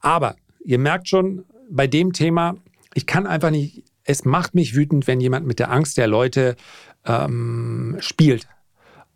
Aber 0.00 0.36
ihr 0.64 0.78
merkt 0.78 1.08
schon, 1.08 1.44
bei 1.70 1.86
dem 1.86 2.12
Thema, 2.12 2.56
ich 2.94 3.06
kann 3.06 3.26
einfach 3.26 3.50
nicht, 3.50 3.84
es 4.04 4.24
macht 4.24 4.54
mich 4.54 4.74
wütend, 4.74 5.06
wenn 5.06 5.20
jemand 5.20 5.46
mit 5.46 5.58
der 5.58 5.70
Angst 5.70 5.96
der 5.96 6.06
Leute 6.06 6.56
ähm, 7.04 7.96
spielt. 8.00 8.46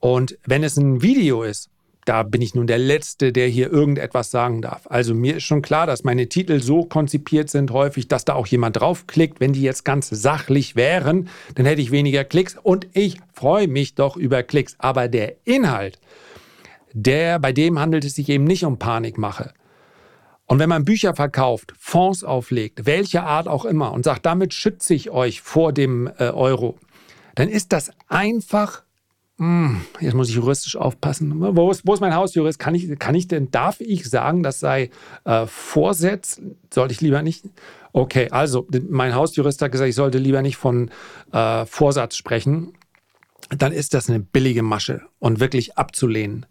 Und 0.00 0.38
wenn 0.46 0.62
es 0.62 0.76
ein 0.76 1.02
Video 1.02 1.42
ist, 1.42 1.70
da 2.08 2.22
bin 2.22 2.40
ich 2.40 2.54
nun 2.54 2.66
der 2.66 2.78
Letzte, 2.78 3.32
der 3.32 3.48
hier 3.48 3.70
irgendetwas 3.70 4.30
sagen 4.30 4.62
darf. 4.62 4.86
Also 4.88 5.14
mir 5.14 5.36
ist 5.36 5.44
schon 5.44 5.60
klar, 5.60 5.86
dass 5.86 6.04
meine 6.04 6.28
Titel 6.28 6.60
so 6.62 6.84
konzipiert 6.84 7.50
sind 7.50 7.70
häufig, 7.70 8.08
dass 8.08 8.24
da 8.24 8.32
auch 8.34 8.46
jemand 8.46 8.80
draufklickt. 8.80 9.40
Wenn 9.40 9.52
die 9.52 9.60
jetzt 9.60 9.84
ganz 9.84 10.08
sachlich 10.08 10.74
wären, 10.74 11.28
dann 11.54 11.66
hätte 11.66 11.82
ich 11.82 11.90
weniger 11.90 12.24
Klicks 12.24 12.56
und 12.62 12.86
ich 12.94 13.18
freue 13.34 13.68
mich 13.68 13.94
doch 13.94 14.16
über 14.16 14.42
Klicks. 14.42 14.76
Aber 14.78 15.08
der 15.08 15.36
Inhalt, 15.44 16.00
der, 16.94 17.38
bei 17.38 17.52
dem 17.52 17.78
handelt 17.78 18.04
es 18.04 18.14
sich 18.14 18.30
eben 18.30 18.44
nicht 18.44 18.64
um 18.64 18.78
Panikmache. 18.78 19.52
Und 20.46 20.58
wenn 20.58 20.70
man 20.70 20.86
Bücher 20.86 21.14
verkauft, 21.14 21.74
Fonds 21.78 22.24
auflegt, 22.24 22.86
welche 22.86 23.22
Art 23.22 23.48
auch 23.48 23.66
immer, 23.66 23.92
und 23.92 24.04
sagt, 24.04 24.24
damit 24.24 24.54
schütze 24.54 24.94
ich 24.94 25.10
euch 25.10 25.42
vor 25.42 25.74
dem 25.74 26.06
äh, 26.18 26.30
Euro, 26.30 26.78
dann 27.34 27.50
ist 27.50 27.74
das 27.74 27.90
einfach 28.08 28.82
jetzt 30.00 30.14
muss 30.14 30.28
ich 30.28 30.34
juristisch 30.34 30.74
aufpassen. 30.74 31.34
Wo 31.38 31.70
ist, 31.70 31.86
wo 31.86 31.94
ist 31.94 32.00
mein 32.00 32.14
Hausjurist? 32.14 32.58
Kann 32.58 32.74
ich, 32.74 32.98
kann 32.98 33.14
ich 33.14 33.28
denn, 33.28 33.52
darf 33.52 33.80
ich 33.80 34.08
sagen, 34.10 34.42
das 34.42 34.58
sei 34.58 34.90
äh, 35.24 35.46
Vorsatz? 35.46 36.40
Sollte 36.72 36.92
ich 36.92 37.00
lieber 37.00 37.22
nicht? 37.22 37.44
Okay, 37.92 38.28
also 38.30 38.66
mein 38.88 39.14
Hausjurist 39.14 39.62
hat 39.62 39.70
gesagt, 39.70 39.88
ich 39.88 39.94
sollte 39.94 40.18
lieber 40.18 40.42
nicht 40.42 40.56
von 40.56 40.90
äh, 41.32 41.64
Vorsatz 41.66 42.16
sprechen. 42.16 42.72
Dann 43.50 43.72
ist 43.72 43.94
das 43.94 44.08
eine 44.08 44.18
billige 44.18 44.62
Masche 44.62 45.02
und 45.20 45.38
wirklich 45.38 45.78
abzulehnen. 45.78 46.46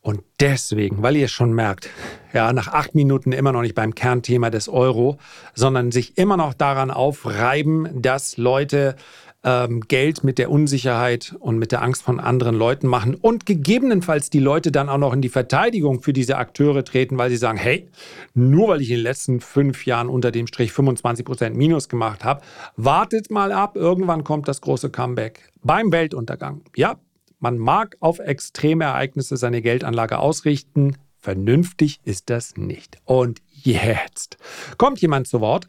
Und 0.00 0.22
deswegen, 0.40 1.02
weil 1.02 1.16
ihr 1.16 1.28
schon 1.28 1.52
merkt, 1.52 1.88
ja, 2.32 2.52
nach 2.52 2.68
acht 2.68 2.94
Minuten 2.94 3.30
immer 3.32 3.52
noch 3.52 3.62
nicht 3.62 3.74
beim 3.74 3.94
Kernthema 3.94 4.50
des 4.50 4.68
Euro, 4.68 5.18
sondern 5.54 5.92
sich 5.92 6.18
immer 6.18 6.36
noch 6.36 6.54
daran 6.54 6.90
aufreiben, 6.90 8.02
dass 8.02 8.36
Leute 8.36 8.96
ähm, 9.44 9.80
Geld 9.80 10.24
mit 10.24 10.38
der 10.38 10.50
Unsicherheit 10.50 11.34
und 11.40 11.58
mit 11.58 11.72
der 11.72 11.82
Angst 11.82 12.02
von 12.02 12.20
anderen 12.20 12.54
Leuten 12.54 12.86
machen 12.86 13.14
und 13.14 13.46
gegebenenfalls 13.46 14.30
die 14.30 14.38
Leute 14.38 14.70
dann 14.70 14.88
auch 14.88 14.98
noch 14.98 15.12
in 15.12 15.22
die 15.22 15.28
Verteidigung 15.28 16.00
für 16.00 16.12
diese 16.12 16.36
Akteure 16.36 16.84
treten, 16.84 17.18
weil 17.18 17.30
sie 17.30 17.36
sagen, 17.36 17.58
hey, 17.58 17.88
nur 18.34 18.68
weil 18.68 18.80
ich 18.80 18.90
in 18.90 18.96
den 18.96 19.02
letzten 19.02 19.40
fünf 19.40 19.84
Jahren 19.86 20.08
unter 20.08 20.30
dem 20.30 20.46
Strich 20.46 20.72
25 20.72 21.24
Prozent 21.24 21.56
Minus 21.56 21.88
gemacht 21.88 22.24
habe, 22.24 22.42
wartet 22.76 23.30
mal 23.30 23.52
ab, 23.52 23.76
irgendwann 23.76 24.24
kommt 24.24 24.48
das 24.48 24.60
große 24.60 24.90
Comeback 24.90 25.50
beim 25.62 25.90
Weltuntergang. 25.90 26.62
Ja, 26.76 26.96
man 27.40 27.58
mag 27.58 27.96
auf 27.98 28.20
extreme 28.20 28.84
Ereignisse 28.84 29.36
seine 29.36 29.62
Geldanlage 29.62 30.18
ausrichten, 30.18 30.96
vernünftig 31.18 32.00
ist 32.04 32.30
das 32.30 32.56
nicht. 32.56 32.98
Und 33.04 33.40
jetzt 33.50 34.38
kommt 34.78 35.00
jemand 35.00 35.26
zu 35.26 35.40
Wort, 35.40 35.66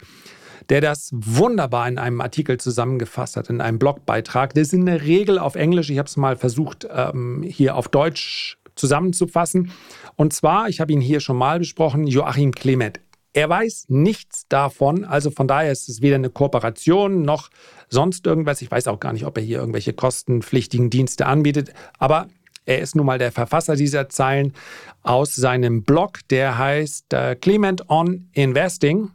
der 0.70 0.82
das 0.82 1.10
wunderbar 1.14 1.88
in 1.88 1.98
einem 1.98 2.22
Artikel 2.22 2.60
zusammengefasst 2.60 3.38
hat, 3.38 3.50
in 3.50 3.62
einem 3.62 3.80
Blogbeitrag. 3.80 4.54
Das 4.54 4.68
ist 4.68 4.74
in 4.74 4.86
der 4.86 5.04
Regel 5.04 5.40
auf 5.40 5.56
Englisch. 5.56 5.90
Ich 5.90 5.98
habe 5.98 6.08
es 6.08 6.18
mal 6.18 6.36
versucht, 6.36 6.88
ähm, 6.92 7.44
hier 7.44 7.76
auf 7.76 7.88
Deutsch 7.88 8.58
zusammenzufassen. 8.76 9.72
Und 10.16 10.34
zwar, 10.34 10.70
ich 10.70 10.80
habe 10.80 10.92
ihn 10.92 11.02
hier 11.02 11.20
schon 11.20 11.38
mal 11.38 11.60
besprochen, 11.60 12.08
Joachim 12.08 12.52
Clement. 12.52 13.00
Er 13.36 13.50
weiß 13.50 13.86
nichts 13.88 14.48
davon, 14.48 15.06
also 15.06 15.32
von 15.32 15.48
daher 15.48 15.72
ist 15.72 15.90
es 15.90 16.04
weder 16.04 16.16
eine 16.16 16.30
Kooperation 16.30 17.24
noch 17.24 17.50
sonst 17.90 18.28
irgendwas. 18.28 18.62
Ich 18.62 18.70
weiß 18.70 18.88
auch 18.88 19.00
gar 19.00 19.12
nicht, 19.12 19.26
ob 19.26 19.38
er 19.38 19.44
hier 19.44 19.58
irgendwelche 19.58 19.94
kostenpflichtigen 19.94 20.92
Dienste 20.92 21.26
anbietet, 21.26 21.74
aber 21.98 22.28
er 22.66 22.80
ist 22.80 22.96
nun 22.96 23.08
mal 23.08 23.18
der 23.18 23.32
Verfasser 23.32 23.76
dieser 23.76 24.08
Zeilen 24.08 24.54
aus 25.02 25.36
seinem 25.36 25.84
Blog, 25.84 26.20
der 26.30 26.60
heißt 26.60 27.12
äh, 27.14 27.36
Clement 27.36 27.90
on 27.90 28.30
Investing 28.34 29.10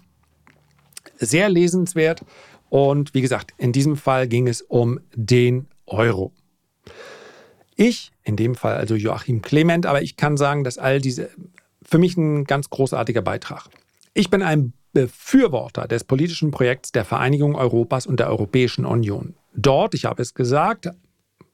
sehr 1.18 1.48
lesenswert. 1.48 2.24
Und 2.70 3.14
wie 3.14 3.20
gesagt, 3.20 3.52
in 3.58 3.72
diesem 3.72 3.96
Fall 3.96 4.28
ging 4.28 4.46
es 4.48 4.62
um 4.62 5.00
den 5.14 5.66
Euro. 5.86 6.32
Ich, 7.76 8.10
in 8.24 8.36
dem 8.36 8.54
Fall 8.54 8.74
also 8.74 8.94
Joachim 8.94 9.40
Clement, 9.40 9.86
aber 9.86 10.02
ich 10.02 10.16
kann 10.16 10.36
sagen, 10.36 10.64
dass 10.64 10.78
all 10.78 11.00
diese 11.00 11.30
für 11.82 11.98
mich 11.98 12.16
ein 12.16 12.44
ganz 12.44 12.68
großartiger 12.70 13.22
Beitrag. 13.22 13.68
Ich 14.12 14.30
bin 14.30 14.42
ein 14.42 14.72
Befürworter 14.92 15.86
des 15.86 16.04
politischen 16.04 16.50
Projekts 16.50 16.92
der 16.92 17.04
Vereinigung 17.04 17.54
Europas 17.54 18.06
und 18.06 18.20
der 18.20 18.28
Europäischen 18.28 18.84
Union. 18.84 19.34
Dort, 19.54 19.94
ich 19.94 20.04
habe 20.04 20.20
es 20.20 20.34
gesagt, 20.34 20.90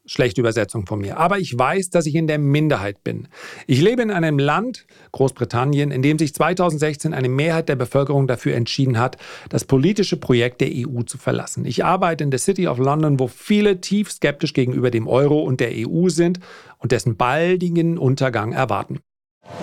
Schlechte 0.07 0.43
Übersetzung 0.43 0.85
von 0.85 1.01
mir. 1.01 1.17
Aber 1.17 1.39
ich 1.39 1.59
weiß, 1.59 1.89
dass 1.89 2.05
ich 2.05 2.15
in 2.15 2.27
der 2.27 2.39
Minderheit 2.39 3.03
bin. 3.03 3.27
Ich 3.67 3.81
lebe 3.81 4.03
in 4.03 4.11
einem 4.11 4.39
Land, 4.39 4.87
Großbritannien, 5.13 5.91
in 5.91 6.03
dem 6.03 6.19
sich 6.19 6.35
2016 6.35 7.15
eine 7.15 7.31
Mehrheit 7.31 7.71
der 7.71 7.77
Bevölkerung 7.77 8.27
dafür 8.27 8.55
entschieden 8.55 8.99
hat, 8.99 9.17
das 9.49 9.65
politische 9.65 10.19
Projekt 10.19 10.61
der 10.61 10.69
EU 10.71 11.03
zu 11.05 11.17
verlassen. 11.17 11.65
Ich 11.65 11.87
arbeite 11.87 12.23
in 12.23 12.31
der 12.31 12.39
City 12.39 12.69
of 12.69 12.77
London, 12.77 13.19
wo 13.19 13.29
viele 13.29 13.81
tief 13.81 14.13
skeptisch 14.13 14.53
gegenüber 14.53 14.91
dem 14.91 15.09
Euro 15.09 15.43
und 15.43 15.61
der 15.61 15.71
EU 15.73 16.11
sind 16.11 16.39
und 16.79 16.93
dessen 16.93 17.17
baldigen 17.17 17.97
Untergang 17.97 18.53
erwarten. 18.53 19.01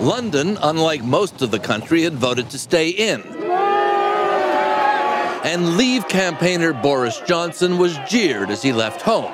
London, 0.00 0.56
unlike 0.58 1.04
most 1.04 1.40
of 1.40 1.52
the 1.52 1.58
country, 1.58 2.02
had 2.02 2.14
voted 2.14 2.50
to 2.50 2.58
stay 2.58 2.88
in. 2.88 3.22
And 5.44 5.76
Leave 5.76 6.06
campaigner 6.08 6.72
Boris 6.72 7.20
Johnson 7.26 7.78
was 7.78 7.96
jeered 8.08 8.50
as 8.50 8.62
he 8.62 8.72
left 8.72 9.02
home. 9.02 9.30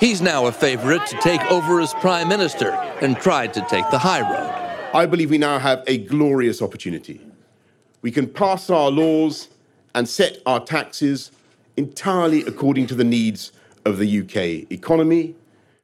He's 0.00 0.22
now 0.22 0.46
a 0.46 0.52
favorite 0.52 1.06
to 1.08 1.18
take 1.18 1.44
over 1.52 1.78
as 1.78 1.92
Prime 1.92 2.26
Minister 2.26 2.70
and 3.02 3.18
tried 3.18 3.52
to 3.52 3.60
take 3.68 3.84
the 3.90 3.98
high 3.98 4.22
road. 4.22 4.50
I 4.94 5.04
believe 5.04 5.28
we 5.28 5.36
now 5.36 5.58
have 5.58 5.84
a 5.86 5.98
glorious 5.98 6.62
opportunity. 6.62 7.20
We 8.00 8.10
can 8.10 8.26
pass 8.26 8.70
our 8.70 8.90
laws 8.90 9.48
and 9.94 10.08
set 10.08 10.38
our 10.46 10.64
taxes 10.64 11.32
entirely 11.76 12.44
according 12.46 12.86
to 12.86 12.94
the 12.94 13.04
needs 13.04 13.52
of 13.84 13.98
the 13.98 14.20
UK 14.20 14.72
economy. 14.72 15.34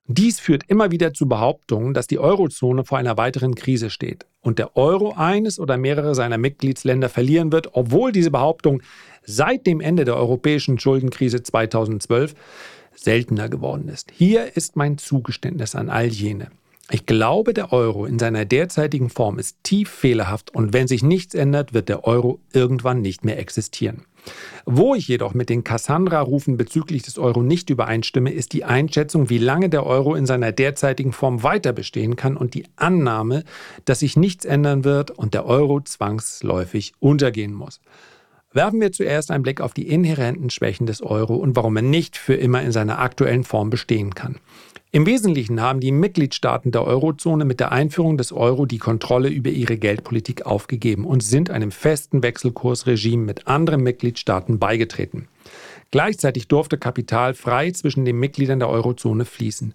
Dies 0.08 0.40
führt 0.40 0.62
immer 0.68 0.90
wieder 0.90 1.12
zu 1.12 1.28
Behauptungen, 1.28 1.92
dass 1.92 2.06
die 2.06 2.18
Eurozone 2.18 2.84
vor 2.84 2.96
einer 2.96 3.18
weiteren 3.18 3.54
Krise 3.54 3.90
steht 3.90 4.24
und 4.40 4.58
der 4.58 4.78
Euro 4.78 5.12
eines 5.14 5.58
oder 5.58 5.76
mehrere 5.76 6.14
seiner 6.14 6.38
Mitgliedsländer 6.38 7.10
verlieren 7.10 7.52
wird, 7.52 7.74
obwohl 7.74 8.12
diese 8.12 8.30
Behauptung 8.30 8.80
seit 9.24 9.66
dem 9.66 9.82
Ende 9.82 10.06
der 10.06 10.16
europäischen 10.16 10.78
Schuldenkrise 10.78 11.42
2012 11.42 12.34
seltener 12.96 13.48
geworden 13.48 13.88
ist. 13.88 14.10
Hier 14.12 14.56
ist 14.56 14.76
mein 14.76 14.98
Zugeständnis 14.98 15.74
an 15.74 15.90
all 15.90 16.06
jene. 16.06 16.50
Ich 16.88 17.04
glaube, 17.04 17.52
der 17.52 17.72
Euro 17.72 18.06
in 18.06 18.18
seiner 18.18 18.44
derzeitigen 18.44 19.10
Form 19.10 19.40
ist 19.40 19.56
tief 19.64 19.90
fehlerhaft 19.90 20.54
und 20.54 20.72
wenn 20.72 20.86
sich 20.86 21.02
nichts 21.02 21.34
ändert, 21.34 21.74
wird 21.74 21.88
der 21.88 22.04
Euro 22.04 22.38
irgendwann 22.52 23.00
nicht 23.00 23.24
mehr 23.24 23.40
existieren. 23.40 24.04
Wo 24.64 24.94
ich 24.94 25.08
jedoch 25.08 25.34
mit 25.34 25.48
den 25.48 25.64
Cassandra-Rufen 25.64 26.56
bezüglich 26.56 27.02
des 27.02 27.18
Euro 27.18 27.42
nicht 27.42 27.70
übereinstimme, 27.70 28.32
ist 28.32 28.52
die 28.52 28.64
Einschätzung, 28.64 29.30
wie 29.30 29.38
lange 29.38 29.68
der 29.68 29.84
Euro 29.84 30.14
in 30.14 30.26
seiner 30.26 30.52
derzeitigen 30.52 31.12
Form 31.12 31.42
weiter 31.42 31.72
bestehen 31.72 32.14
kann 32.14 32.36
und 32.36 32.54
die 32.54 32.66
Annahme, 32.76 33.42
dass 33.84 34.00
sich 34.00 34.16
nichts 34.16 34.44
ändern 34.44 34.84
wird 34.84 35.10
und 35.10 35.34
der 35.34 35.46
Euro 35.46 35.80
zwangsläufig 35.80 36.92
untergehen 37.00 37.52
muss. 37.52 37.80
Werfen 38.56 38.80
wir 38.80 38.90
zuerst 38.90 39.30
einen 39.30 39.42
Blick 39.42 39.60
auf 39.60 39.74
die 39.74 39.86
inhärenten 39.86 40.48
Schwächen 40.48 40.86
des 40.86 41.02
Euro 41.02 41.34
und 41.34 41.56
warum 41.56 41.76
er 41.76 41.82
nicht 41.82 42.16
für 42.16 42.32
immer 42.32 42.62
in 42.62 42.72
seiner 42.72 43.00
aktuellen 43.00 43.44
Form 43.44 43.68
bestehen 43.68 44.14
kann. 44.14 44.36
Im 44.92 45.04
Wesentlichen 45.04 45.60
haben 45.60 45.80
die 45.80 45.92
Mitgliedstaaten 45.92 46.72
der 46.72 46.86
Eurozone 46.86 47.44
mit 47.44 47.60
der 47.60 47.70
Einführung 47.70 48.16
des 48.16 48.32
Euro 48.32 48.64
die 48.64 48.78
Kontrolle 48.78 49.28
über 49.28 49.50
ihre 49.50 49.76
Geldpolitik 49.76 50.46
aufgegeben 50.46 51.04
und 51.04 51.22
sind 51.22 51.50
einem 51.50 51.70
festen 51.70 52.22
Wechselkursregime 52.22 53.22
mit 53.22 53.46
anderen 53.46 53.82
Mitgliedstaaten 53.82 54.58
beigetreten. 54.58 55.28
Gleichzeitig 55.90 56.48
durfte 56.48 56.78
Kapital 56.78 57.34
frei 57.34 57.70
zwischen 57.70 58.04
den 58.04 58.18
Mitgliedern 58.18 58.58
der 58.58 58.68
Eurozone 58.68 59.24
fließen. 59.24 59.74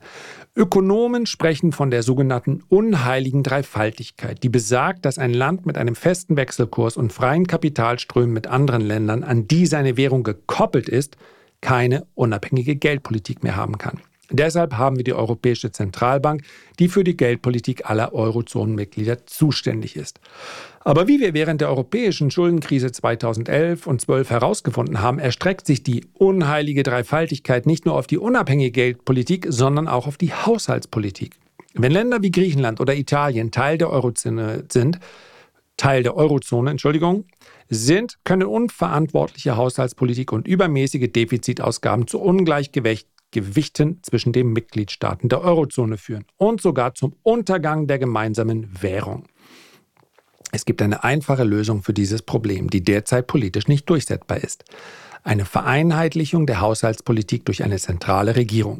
Ökonomen 0.55 1.25
sprechen 1.25 1.71
von 1.71 1.89
der 1.91 2.03
sogenannten 2.03 2.61
unheiligen 2.67 3.43
Dreifaltigkeit, 3.43 4.43
die 4.43 4.49
besagt, 4.49 5.05
dass 5.05 5.17
ein 5.17 5.33
Land 5.33 5.65
mit 5.65 5.77
einem 5.77 5.95
festen 5.95 6.35
Wechselkurs 6.35 6.97
und 6.97 7.13
freien 7.13 7.47
Kapitalströmen 7.47 8.33
mit 8.33 8.47
anderen 8.47 8.81
Ländern, 8.81 9.23
an 9.23 9.47
die 9.47 9.65
seine 9.65 9.97
Währung 9.97 10.23
gekoppelt 10.23 10.89
ist, 10.89 11.17
keine 11.61 12.05
unabhängige 12.15 12.75
Geldpolitik 12.75 13.43
mehr 13.43 13.55
haben 13.55 13.77
kann. 13.77 14.01
Deshalb 14.31 14.77
haben 14.77 14.97
wir 14.97 15.03
die 15.03 15.13
Europäische 15.13 15.71
Zentralbank, 15.71 16.43
die 16.79 16.87
für 16.87 17.03
die 17.03 17.17
Geldpolitik 17.17 17.89
aller 17.89 18.13
Eurozonenmitglieder 18.13 19.25
zuständig 19.25 19.95
ist. 19.95 20.19
Aber 20.79 21.07
wie 21.07 21.19
wir 21.19 21.33
während 21.33 21.61
der 21.61 21.69
europäischen 21.69 22.31
Schuldenkrise 22.31 22.91
2011 22.91 23.85
und 23.85 24.01
12 24.01 24.29
herausgefunden 24.29 25.01
haben, 25.01 25.19
erstreckt 25.19 25.67
sich 25.67 25.83
die 25.83 26.05
unheilige 26.13 26.83
Dreifaltigkeit 26.83 27.65
nicht 27.65 27.85
nur 27.85 27.95
auf 27.95 28.07
die 28.07 28.17
unabhängige 28.17 28.71
Geldpolitik, 28.71 29.47
sondern 29.49 29.87
auch 29.87 30.07
auf 30.07 30.17
die 30.17 30.33
Haushaltspolitik. 30.33 31.35
Wenn 31.73 31.91
Länder 31.91 32.21
wie 32.21 32.31
Griechenland 32.31 32.79
oder 32.79 32.95
Italien 32.95 33.51
Teil 33.51 33.77
der 33.77 33.89
Eurozone 33.89 34.65
sind, 34.71 34.99
Teil 35.77 36.03
der 36.03 36.15
Eurozone, 36.15 36.69
Entschuldigung, 36.69 37.25
sind, 37.69 38.17
können 38.23 38.43
unverantwortliche 38.43 39.55
Haushaltspolitik 39.55 40.31
und 40.31 40.47
übermäßige 40.47 41.11
Defizitausgaben 41.11 42.07
zu 42.07 42.19
Ungleichgewichten 43.31 43.99
zwischen 44.03 44.33
den 44.33 44.51
Mitgliedstaaten 44.51 45.29
der 45.29 45.41
Eurozone 45.41 45.97
führen 45.97 46.25
und 46.37 46.61
sogar 46.61 46.93
zum 46.95 47.15
Untergang 47.23 47.87
der 47.87 47.99
gemeinsamen 47.99 48.69
Währung. 48.81 49.23
Es 50.51 50.65
gibt 50.65 50.81
eine 50.81 51.03
einfache 51.05 51.45
Lösung 51.45 51.81
für 51.81 51.93
dieses 51.93 52.21
Problem, 52.21 52.69
die 52.69 52.83
derzeit 52.83 53.27
politisch 53.27 53.67
nicht 53.67 53.89
durchsetzbar 53.89 54.37
ist. 54.43 54.65
Eine 55.23 55.45
Vereinheitlichung 55.45 56.45
der 56.45 56.59
Haushaltspolitik 56.59 57.45
durch 57.45 57.63
eine 57.63 57.77
zentrale 57.77 58.35
Regierung. 58.35 58.79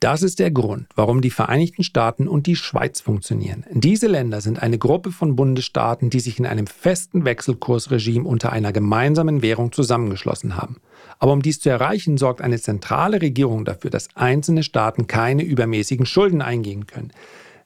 Das 0.00 0.22
ist 0.22 0.38
der 0.38 0.50
Grund, 0.50 0.86
warum 0.96 1.20
die 1.20 1.28
Vereinigten 1.28 1.82
Staaten 1.82 2.26
und 2.26 2.46
die 2.46 2.56
Schweiz 2.56 3.02
funktionieren. 3.02 3.66
Diese 3.70 4.06
Länder 4.06 4.40
sind 4.40 4.62
eine 4.62 4.78
Gruppe 4.78 5.12
von 5.12 5.36
Bundesstaaten, 5.36 6.08
die 6.08 6.20
sich 6.20 6.38
in 6.38 6.46
einem 6.46 6.66
festen 6.66 7.26
Wechselkursregime 7.26 8.26
unter 8.26 8.50
einer 8.50 8.72
gemeinsamen 8.72 9.42
Währung 9.42 9.72
zusammengeschlossen 9.72 10.56
haben. 10.56 10.76
Aber 11.18 11.34
um 11.34 11.42
dies 11.42 11.60
zu 11.60 11.68
erreichen, 11.68 12.16
sorgt 12.16 12.40
eine 12.40 12.58
zentrale 12.58 13.20
Regierung 13.20 13.66
dafür, 13.66 13.90
dass 13.90 14.08
einzelne 14.16 14.62
Staaten 14.62 15.06
keine 15.06 15.42
übermäßigen 15.42 16.06
Schulden 16.06 16.40
eingehen 16.40 16.86
können. 16.86 17.12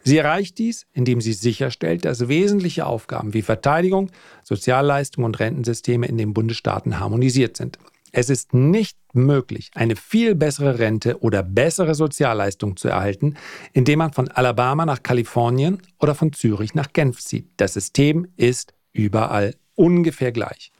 Sie 0.02 0.18
erreicht 0.18 0.58
dies, 0.58 0.86
indem 0.92 1.20
sie 1.20 1.34
sicherstellt, 1.34 2.04
dass 2.04 2.26
wesentliche 2.26 2.84
Aufgaben 2.84 3.32
wie 3.32 3.42
Verteidigung, 3.42 4.10
Sozialleistungen 4.42 5.26
und 5.26 5.38
Rentensysteme 5.38 6.08
in 6.08 6.18
den 6.18 6.34
Bundesstaaten 6.34 6.98
harmonisiert 6.98 7.56
sind. 7.56 7.78
Es 8.16 8.30
ist 8.30 8.54
nicht 8.54 8.96
möglich, 9.12 9.70
eine 9.74 9.96
viel 9.96 10.36
bessere 10.36 10.78
Rente 10.78 11.20
oder 11.20 11.42
bessere 11.42 11.96
Sozialleistung 11.96 12.76
zu 12.76 12.86
erhalten, 12.86 13.34
indem 13.72 13.98
man 13.98 14.12
von 14.12 14.28
Alabama 14.28 14.86
nach 14.86 15.02
Kalifornien 15.02 15.82
oder 15.98 16.14
von 16.14 16.32
Zürich 16.32 16.74
nach 16.76 16.92
Genf 16.92 17.18
zieht. 17.18 17.48
Das 17.56 17.74
System 17.74 18.28
ist 18.36 18.72
überall 18.92 19.56
ungefähr 19.74 20.30
gleich. 20.30 20.70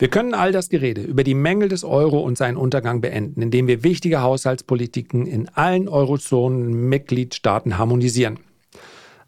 Wir 0.00 0.08
können 0.08 0.34
all 0.34 0.50
das 0.50 0.68
Gerede 0.68 1.02
über 1.02 1.22
die 1.22 1.34
Mängel 1.34 1.68
des 1.68 1.84
Euro 1.84 2.18
und 2.18 2.36
seinen 2.36 2.56
Untergang 2.56 3.00
beenden, 3.00 3.40
indem 3.40 3.68
wir 3.68 3.84
wichtige 3.84 4.20
Haushaltspolitiken 4.20 5.26
in 5.26 5.48
allen 5.50 5.88
Eurozonen-Mitgliedstaaten 5.88 7.78
harmonisieren. 7.78 8.40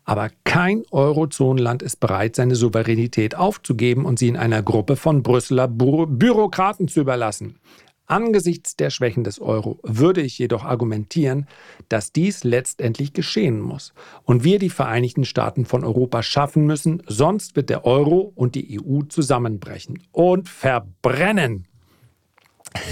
Aber 0.04 0.30
kein 0.44 0.82
Eurozonenland 0.90 1.82
ist 1.82 1.98
bereit, 1.98 2.36
seine 2.36 2.56
Souveränität 2.56 3.34
aufzugeben 3.34 4.04
und 4.04 4.18
sie 4.18 4.28
in 4.28 4.36
einer 4.36 4.62
Gruppe 4.62 4.96
von 4.96 5.22
Brüsseler 5.22 5.66
Bü 5.66 6.06
Bürokraten 6.06 6.88
zu 6.88 7.00
überlassen. 7.00 7.58
Angesichts 8.06 8.76
der 8.76 8.90
Schwächen 8.90 9.24
des 9.24 9.40
Euro 9.40 9.78
würde 9.82 10.20
ich 10.20 10.38
jedoch 10.38 10.62
argumentieren, 10.62 11.46
dass 11.88 12.12
dies 12.12 12.44
letztendlich 12.44 13.14
geschehen 13.14 13.60
muss 13.60 13.94
und 14.24 14.44
wir 14.44 14.58
die 14.58 14.68
Vereinigten 14.68 15.24
Staaten 15.24 15.64
von 15.64 15.84
Europa 15.84 16.22
schaffen 16.22 16.66
müssen, 16.66 17.02
sonst 17.06 17.56
wird 17.56 17.70
der 17.70 17.86
Euro 17.86 18.30
und 18.34 18.56
die 18.56 18.78
EU 18.78 19.04
zusammenbrechen 19.08 20.02
und 20.12 20.50
verbrennen. 20.50 21.66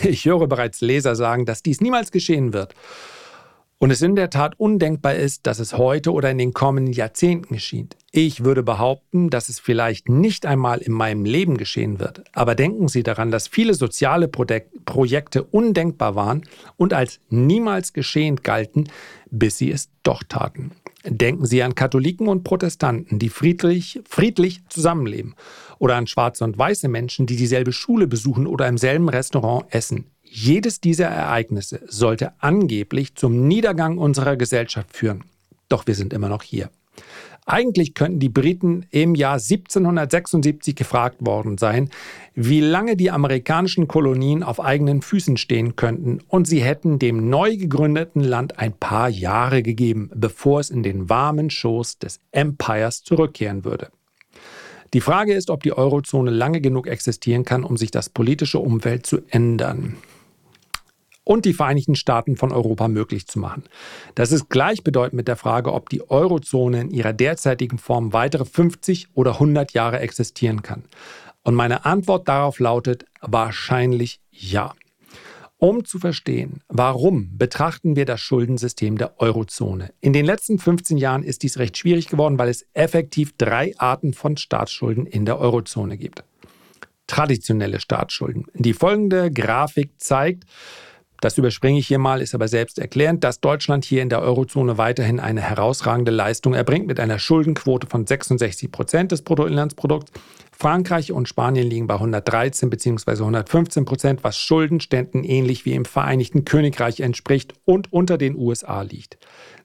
Ich 0.02 0.24
höre 0.24 0.46
bereits 0.46 0.80
Leser 0.80 1.14
sagen, 1.14 1.44
dass 1.44 1.62
dies 1.62 1.80
niemals 1.82 2.10
geschehen 2.10 2.54
wird 2.54 2.74
und 3.82 3.90
es 3.90 4.00
in 4.00 4.14
der 4.14 4.30
Tat 4.30 4.60
undenkbar 4.60 5.16
ist, 5.16 5.44
dass 5.48 5.58
es 5.58 5.76
heute 5.76 6.12
oder 6.12 6.30
in 6.30 6.38
den 6.38 6.52
kommenden 6.52 6.92
Jahrzehnten 6.92 7.54
geschieht. 7.54 7.96
Ich 8.12 8.44
würde 8.44 8.62
behaupten, 8.62 9.28
dass 9.28 9.48
es 9.48 9.58
vielleicht 9.58 10.08
nicht 10.08 10.46
einmal 10.46 10.78
in 10.78 10.92
meinem 10.92 11.24
Leben 11.24 11.56
geschehen 11.56 11.98
wird. 11.98 12.22
Aber 12.32 12.54
denken 12.54 12.86
Sie 12.86 13.02
daran, 13.02 13.32
dass 13.32 13.48
viele 13.48 13.74
soziale 13.74 14.28
Projekte 14.28 15.42
undenkbar 15.42 16.14
waren 16.14 16.42
und 16.76 16.94
als 16.94 17.18
niemals 17.28 17.92
geschehend 17.92 18.44
galten, 18.44 18.88
bis 19.32 19.58
sie 19.58 19.72
es 19.72 19.90
doch 20.04 20.22
taten. 20.22 20.70
Denken 21.04 21.44
Sie 21.44 21.60
an 21.64 21.74
Katholiken 21.74 22.28
und 22.28 22.44
Protestanten, 22.44 23.18
die 23.18 23.30
friedlich, 23.30 24.00
friedlich 24.08 24.60
zusammenleben. 24.68 25.34
Oder 25.80 25.96
an 25.96 26.06
schwarze 26.06 26.44
und 26.44 26.56
weiße 26.56 26.86
Menschen, 26.86 27.26
die 27.26 27.34
dieselbe 27.34 27.72
Schule 27.72 28.06
besuchen 28.06 28.46
oder 28.46 28.68
im 28.68 28.78
selben 28.78 29.08
Restaurant 29.08 29.64
essen. 29.74 30.11
Jedes 30.34 30.80
dieser 30.80 31.08
Ereignisse 31.08 31.82
sollte 31.88 32.32
angeblich 32.38 33.16
zum 33.16 33.46
Niedergang 33.46 33.98
unserer 33.98 34.36
Gesellschaft 34.36 34.96
führen. 34.96 35.24
Doch 35.68 35.86
wir 35.86 35.94
sind 35.94 36.14
immer 36.14 36.30
noch 36.30 36.42
hier. 36.42 36.70
Eigentlich 37.44 37.92
könnten 37.92 38.18
die 38.18 38.30
Briten 38.30 38.86
im 38.90 39.14
Jahr 39.14 39.34
1776 39.34 40.74
gefragt 40.74 41.18
worden 41.20 41.58
sein, 41.58 41.90
wie 42.34 42.62
lange 42.62 42.96
die 42.96 43.10
amerikanischen 43.10 43.88
Kolonien 43.88 44.42
auf 44.42 44.58
eigenen 44.58 45.02
Füßen 45.02 45.36
stehen 45.36 45.76
könnten, 45.76 46.20
und 46.28 46.46
sie 46.46 46.62
hätten 46.62 46.98
dem 46.98 47.28
neu 47.28 47.58
gegründeten 47.58 48.24
Land 48.24 48.58
ein 48.58 48.72
paar 48.72 49.10
Jahre 49.10 49.62
gegeben, 49.62 50.10
bevor 50.14 50.60
es 50.60 50.70
in 50.70 50.82
den 50.82 51.10
warmen 51.10 51.50
Schoß 51.50 51.98
des 51.98 52.20
Empires 52.30 53.02
zurückkehren 53.02 53.66
würde. 53.66 53.90
Die 54.94 55.02
Frage 55.02 55.34
ist, 55.34 55.50
ob 55.50 55.62
die 55.62 55.76
Eurozone 55.76 56.30
lange 56.30 56.62
genug 56.62 56.86
existieren 56.86 57.44
kann, 57.44 57.64
um 57.64 57.76
sich 57.76 57.90
das 57.90 58.08
politische 58.08 58.60
Umfeld 58.60 59.04
zu 59.04 59.18
ändern 59.28 59.96
und 61.24 61.44
die 61.44 61.52
Vereinigten 61.52 61.94
Staaten 61.94 62.36
von 62.36 62.52
Europa 62.52 62.88
möglich 62.88 63.26
zu 63.26 63.38
machen. 63.38 63.64
Das 64.14 64.32
ist 64.32 64.48
gleichbedeutend 64.48 65.14
mit 65.14 65.28
der 65.28 65.36
Frage, 65.36 65.72
ob 65.72 65.88
die 65.88 66.08
Eurozone 66.10 66.80
in 66.80 66.90
ihrer 66.90 67.12
derzeitigen 67.12 67.78
Form 67.78 68.12
weitere 68.12 68.44
50 68.44 69.08
oder 69.14 69.34
100 69.34 69.72
Jahre 69.72 70.00
existieren 70.00 70.62
kann. 70.62 70.84
Und 71.44 71.54
meine 71.54 71.84
Antwort 71.84 72.28
darauf 72.28 72.58
lautet 72.58 73.06
wahrscheinlich 73.20 74.20
ja. 74.30 74.74
Um 75.58 75.84
zu 75.84 76.00
verstehen, 76.00 76.60
warum 76.66 77.38
betrachten 77.38 77.94
wir 77.94 78.04
das 78.04 78.20
Schuldensystem 78.20 78.98
der 78.98 79.20
Eurozone? 79.20 79.92
In 80.00 80.12
den 80.12 80.24
letzten 80.24 80.58
15 80.58 80.98
Jahren 80.98 81.22
ist 81.22 81.44
dies 81.44 81.56
recht 81.56 81.78
schwierig 81.78 82.08
geworden, 82.08 82.36
weil 82.36 82.48
es 82.48 82.66
effektiv 82.72 83.36
drei 83.38 83.72
Arten 83.78 84.12
von 84.12 84.36
Staatsschulden 84.36 85.06
in 85.06 85.24
der 85.24 85.38
Eurozone 85.38 85.98
gibt. 85.98 86.24
Traditionelle 87.06 87.78
Staatsschulden. 87.78 88.46
Die 88.54 88.72
folgende 88.72 89.30
Grafik 89.30 89.92
zeigt, 89.98 90.46
das 91.22 91.38
überspringe 91.38 91.78
ich 91.78 91.86
hier 91.86 92.00
mal, 92.00 92.20
ist 92.20 92.34
aber 92.34 92.48
selbst 92.48 92.80
erklärend, 92.80 93.22
dass 93.22 93.40
Deutschland 93.40 93.84
hier 93.84 94.02
in 94.02 94.08
der 94.08 94.20
Eurozone 94.22 94.76
weiterhin 94.76 95.20
eine 95.20 95.40
herausragende 95.40 96.10
Leistung 96.10 96.52
erbringt 96.52 96.88
mit 96.88 96.98
einer 96.98 97.20
Schuldenquote 97.20 97.86
von 97.86 98.06
66 98.06 98.72
Prozent 98.72 99.12
des 99.12 99.22
Bruttoinlandsprodukts. 99.22 100.10
Frankreich 100.52 101.10
und 101.10 101.28
Spanien 101.28 101.68
liegen 101.68 101.86
bei 101.86 101.94
113 101.94 102.70
bzw. 102.70 103.10
115 103.12 103.84
Prozent, 103.84 104.22
was 104.22 104.38
Schuldenständen 104.38 105.24
ähnlich 105.24 105.64
wie 105.64 105.72
im 105.72 105.84
Vereinigten 105.84 106.44
Königreich 106.44 107.00
entspricht 107.00 107.54
und 107.64 107.92
unter 107.92 108.18
den 108.18 108.36
USA 108.36 108.82
liegt. 108.82 109.18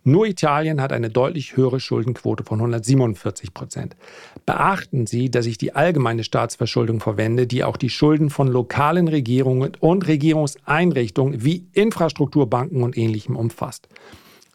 Nur 0.03 0.25
Italien 0.25 0.81
hat 0.81 0.93
eine 0.93 1.09
deutlich 1.09 1.57
höhere 1.57 1.81
Schuldenquote 1.81 2.45
von 2.45 2.59
147 2.59 3.53
Prozent. 3.53 3.97
Beachten 4.45 5.05
Sie, 5.05 5.29
dass 5.29 5.45
ich 5.45 5.57
die 5.57 5.75
allgemeine 5.75 6.23
Staatsverschuldung 6.23 7.01
verwende, 7.01 7.45
die 7.45 7.65
auch 7.65 7.75
die 7.75 7.89
Schulden 7.89 8.29
von 8.29 8.47
lokalen 8.47 9.09
Regierungen 9.09 9.73
und 9.79 10.07
Regierungseinrichtungen 10.07 11.43
wie 11.43 11.67
Infrastrukturbanken 11.73 12.83
und 12.83 12.97
Ähnlichem 12.97 13.35
umfasst. 13.35 13.89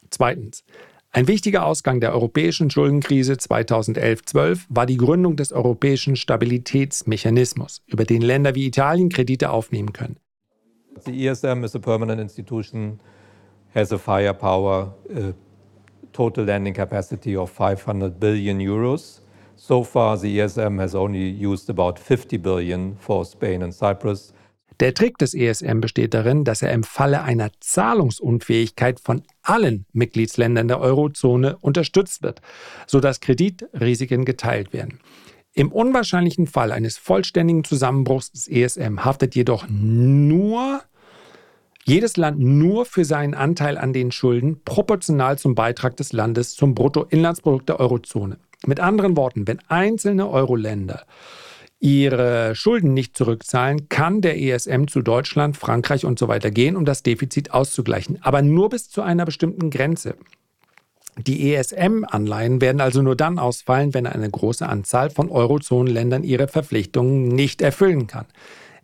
Zweitens. 0.09 0.63
Ein 1.15 1.27
wichtiger 1.27 1.67
Ausgang 1.67 1.99
der 1.99 2.11
europäischen 2.11 2.71
Schuldenkrise 2.71 3.33
2011-12 3.33 4.61
war 4.69 4.87
die 4.87 4.97
Gründung 4.97 5.35
des 5.35 5.53
europäischen 5.53 6.15
Stabilitätsmechanismus, 6.15 7.83
über 7.85 8.03
den 8.03 8.23
Länder 8.23 8.55
wie 8.55 8.65
Italien 8.65 9.09
Kredite 9.09 9.51
aufnehmen 9.51 9.93
können. 9.93 10.17
The 11.05 11.27
ESM 11.27 11.63
is 11.63 11.75
a 11.75 11.79
permanent 11.79 12.19
institution 12.19 12.99
has 13.75 13.91
a 13.91 13.99
firepower, 13.99 14.95
uh, 15.11 15.33
total 16.13 16.45
lending 16.45 16.73
capacity 16.73 17.37
of 17.37 17.51
500 17.51 18.19
billion 18.19 18.59
euros. 18.59 19.21
So 19.55 19.83
far, 19.83 20.17
the 20.17 20.39
ESM 20.39 20.79
has 20.79 20.95
only 20.95 21.29
used 21.29 21.69
about 21.69 21.99
50 21.99 22.37
billion 22.39 22.97
for 22.97 23.23
Spain 23.23 23.61
and 23.61 23.71
Cyprus. 23.71 24.33
Der 24.79 24.93
Trick 24.93 25.17
des 25.17 25.33
ESM 25.33 25.81
besteht 25.81 26.13
darin, 26.13 26.43
dass 26.43 26.61
er 26.61 26.71
im 26.71 26.83
Falle 26.83 27.23
einer 27.23 27.51
Zahlungsunfähigkeit 27.59 28.99
von 28.99 29.23
allen 29.41 29.85
Mitgliedsländern 29.93 30.67
der 30.67 30.79
Eurozone 30.79 31.57
unterstützt 31.57 32.23
wird, 32.23 32.41
sodass 32.87 33.19
Kreditrisiken 33.19 34.25
geteilt 34.25 34.73
werden. 34.73 34.99
Im 35.53 35.71
unwahrscheinlichen 35.71 36.47
Fall 36.47 36.71
eines 36.71 36.97
vollständigen 36.97 37.63
Zusammenbruchs 37.63 38.31
des 38.31 38.47
ESM 38.47 39.05
haftet 39.05 39.35
jedoch 39.35 39.67
nur 39.69 40.81
jedes 41.85 42.17
Land 42.17 42.39
nur 42.39 42.85
für 42.85 43.05
seinen 43.05 43.33
Anteil 43.33 43.77
an 43.77 43.93
den 43.93 44.11
Schulden 44.11 44.63
proportional 44.63 45.37
zum 45.37 45.53
Beitrag 45.53 45.97
des 45.97 46.13
Landes 46.13 46.55
zum 46.55 46.73
Bruttoinlandsprodukt 46.73 47.69
der 47.69 47.79
Eurozone. 47.79 48.37
Mit 48.65 48.79
anderen 48.79 49.17
Worten, 49.17 49.45
wenn 49.47 49.59
einzelne 49.67 50.29
Euro-Länder 50.29 51.05
ihre 51.83 52.55
Schulden 52.55 52.93
nicht 52.93 53.17
zurückzahlen, 53.17 53.89
kann 53.89 54.21
der 54.21 54.41
ESM 54.41 54.87
zu 54.87 55.01
Deutschland, 55.01 55.57
Frankreich 55.57 56.05
und 56.05 56.17
so 56.17 56.29
weiter 56.29 56.49
gehen, 56.49 56.77
um 56.77 56.85
das 56.85 57.03
Defizit 57.03 57.51
auszugleichen, 57.51 58.19
aber 58.21 58.41
nur 58.41 58.69
bis 58.69 58.89
zu 58.89 59.01
einer 59.01 59.25
bestimmten 59.25 59.69
Grenze. 59.69 60.15
Die 61.17 61.53
ESM-Anleihen 61.53 62.61
werden 62.61 62.79
also 62.79 63.01
nur 63.01 63.17
dann 63.17 63.37
ausfallen, 63.37 63.93
wenn 63.93 64.07
eine 64.07 64.29
große 64.29 64.67
Anzahl 64.67 65.09
von 65.09 65.29
Eurozonenländern 65.29 66.23
ihre 66.23 66.47
Verpflichtungen 66.47 67.27
nicht 67.27 67.61
erfüllen 67.61 68.07
kann. 68.07 68.25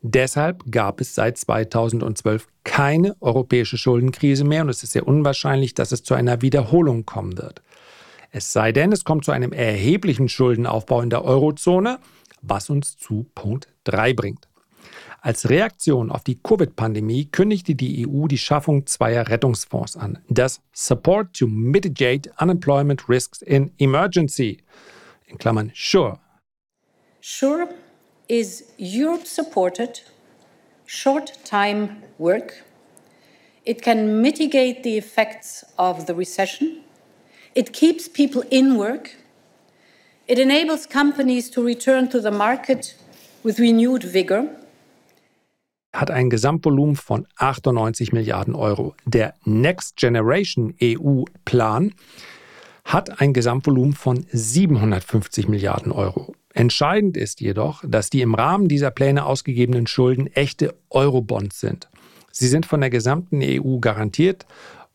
Deshalb 0.02 0.70
gab 0.70 1.00
es 1.00 1.16
seit 1.16 1.38
2012 1.38 2.48
keine 2.66 3.16
europäische 3.22 3.78
Schuldenkrise 3.78 4.44
mehr 4.44 4.64
und 4.64 4.70
es 4.70 4.84
ist 4.84 4.92
sehr 4.92 5.08
unwahrscheinlich, 5.08 5.74
dass 5.74 5.94
es 5.94 6.04
zu 6.04 6.16
einer 6.16 6.42
Wiederholung 6.42 7.06
kommen 7.06 7.38
wird. 7.38 7.62
Es 8.32 8.52
sei 8.52 8.74
denn, 8.74 8.92
es 8.92 9.06
kommt 9.06 9.26
zu 9.26 9.32
einem 9.32 9.54
erheblichen 9.54 10.30
Schuldenaufbau 10.30 11.02
in 11.02 11.10
der 11.10 11.24
Eurozone, 11.24 12.00
was 12.42 12.70
uns 12.70 12.98
zu 12.98 13.26
Punkt 13.36 13.68
3 13.86 14.14
bringt. 14.14 14.48
Als 15.22 15.50
Reaktion 15.50 16.12
auf 16.12 16.24
die 16.24 16.40
Covid-Pandemie 16.42 17.26
kündigte 17.26 17.76
die 17.76 18.08
EU 18.08 18.28
die 18.28 18.38
Schaffung 18.38 18.86
zweier 18.86 19.28
Rettungsfonds 19.28 19.98
an. 19.98 20.20
Das 20.30 20.62
Support 20.72 21.34
to 21.34 21.48
Mitigate 21.48 22.32
Unemployment 22.40 23.10
Risks 23.10 23.42
in 23.42 23.72
Emergency, 23.78 24.64
in 25.28 25.38
Klammern 25.38 25.72
SURE. 25.76 26.20
SURE 27.20 27.68
is 28.30 28.64
Europe 28.78 29.26
supported 29.26 30.04
short 30.86 31.34
time 31.44 31.98
work. 32.18 32.64
It 33.66 33.82
can 33.82 34.22
mitigate 34.22 34.84
the 34.84 34.98
effects 34.98 35.66
of 35.78 36.06
the 36.08 36.14
recession. 36.14 36.84
It 37.56 37.74
keeps 37.74 38.08
people 38.08 38.44
in 38.50 38.78
work. 38.78 39.18
It 40.30 40.38
enables 40.38 40.88
companies 40.88 41.50
to 41.50 41.64
return 41.64 42.08
to 42.12 42.22
the 42.22 42.30
market 42.30 42.96
with 43.44 43.58
renewed 43.60 44.04
vigor. 44.04 44.46
Hat 45.92 46.12
ein 46.12 46.30
Gesamtvolumen 46.30 46.96
von 46.96 47.26
98 47.38 48.14
Milliarden 48.14 48.54
Euro. 48.54 48.94
Der 49.06 49.34
Next 49.44 49.96
Generation 49.96 50.76
EU-Plan 50.80 51.96
hat 52.86 53.20
ein 53.20 53.34
Gesamtvolumen 53.34 53.94
von 53.94 54.24
750 54.32 55.48
Milliarden 55.48 55.92
Euro. 55.92 56.36
Entscheidend 56.54 57.18
ist 57.18 57.42
jedoch, 57.42 57.84
dass 57.88 58.12
die 58.12 58.22
im 58.22 58.36
Rahmen 58.36 58.68
dieser 58.68 58.92
Pläne 58.92 59.26
ausgegebenen 59.26 59.88
Schulden 59.88 60.28
echte 60.28 60.76
Eurobonds 60.92 61.60
sind. 61.60 61.90
Sie 62.32 62.48
sind 62.48 62.68
von 62.68 62.82
der 62.82 62.92
gesamten 62.92 63.42
EU 63.42 63.80
garantiert 63.80 64.46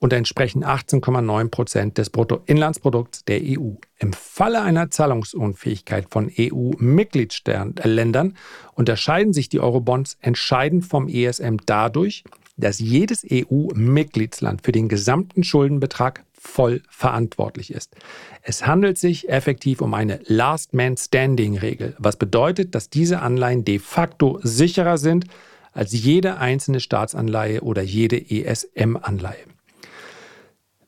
und 0.05 0.13
entsprechen 0.13 0.63
18,9 0.67 1.49
Prozent 1.49 1.97
des 1.97 2.11
Bruttoinlandsprodukts 2.11 3.25
der 3.25 3.41
EU. 3.43 3.71
Im 3.99 4.13
Falle 4.13 4.61
einer 4.61 4.91
Zahlungsunfähigkeit 4.91 6.09
von 6.11 6.31
EU-Mitgliedsländern 6.39 8.37
unterscheiden 8.75 9.33
sich 9.33 9.49
die 9.49 9.61
Eurobonds 9.61 10.19
entscheidend 10.21 10.85
vom 10.85 11.09
ESM 11.09 11.57
dadurch, 11.65 12.23
dass 12.59 12.81
jedes 12.81 13.25
EU-Mitgliedsland 13.25 14.61
für 14.63 14.73
den 14.73 14.91
gesamten 14.91 15.43
Schuldenbetrag 15.43 16.23
voll 16.35 16.83
verantwortlich 16.91 17.73
ist. 17.73 17.97
Es 18.43 18.67
handelt 18.67 18.99
sich 18.99 19.31
effektiv 19.31 19.81
um 19.81 19.95
eine 19.95 20.21
Last 20.27 20.75
Man 20.75 20.99
Standing 20.99 21.57
Regel, 21.57 21.97
was 21.97 22.17
bedeutet, 22.17 22.75
dass 22.75 22.91
diese 22.91 23.23
Anleihen 23.23 23.65
de 23.65 23.79
facto 23.79 24.39
sicherer 24.43 24.99
sind 24.99 25.25
als 25.73 25.95
jede 25.95 26.37
einzelne 26.37 26.81
Staatsanleihe 26.81 27.63
oder 27.63 27.81
jede 27.81 28.19
ESM-Anleihe. 28.19 29.54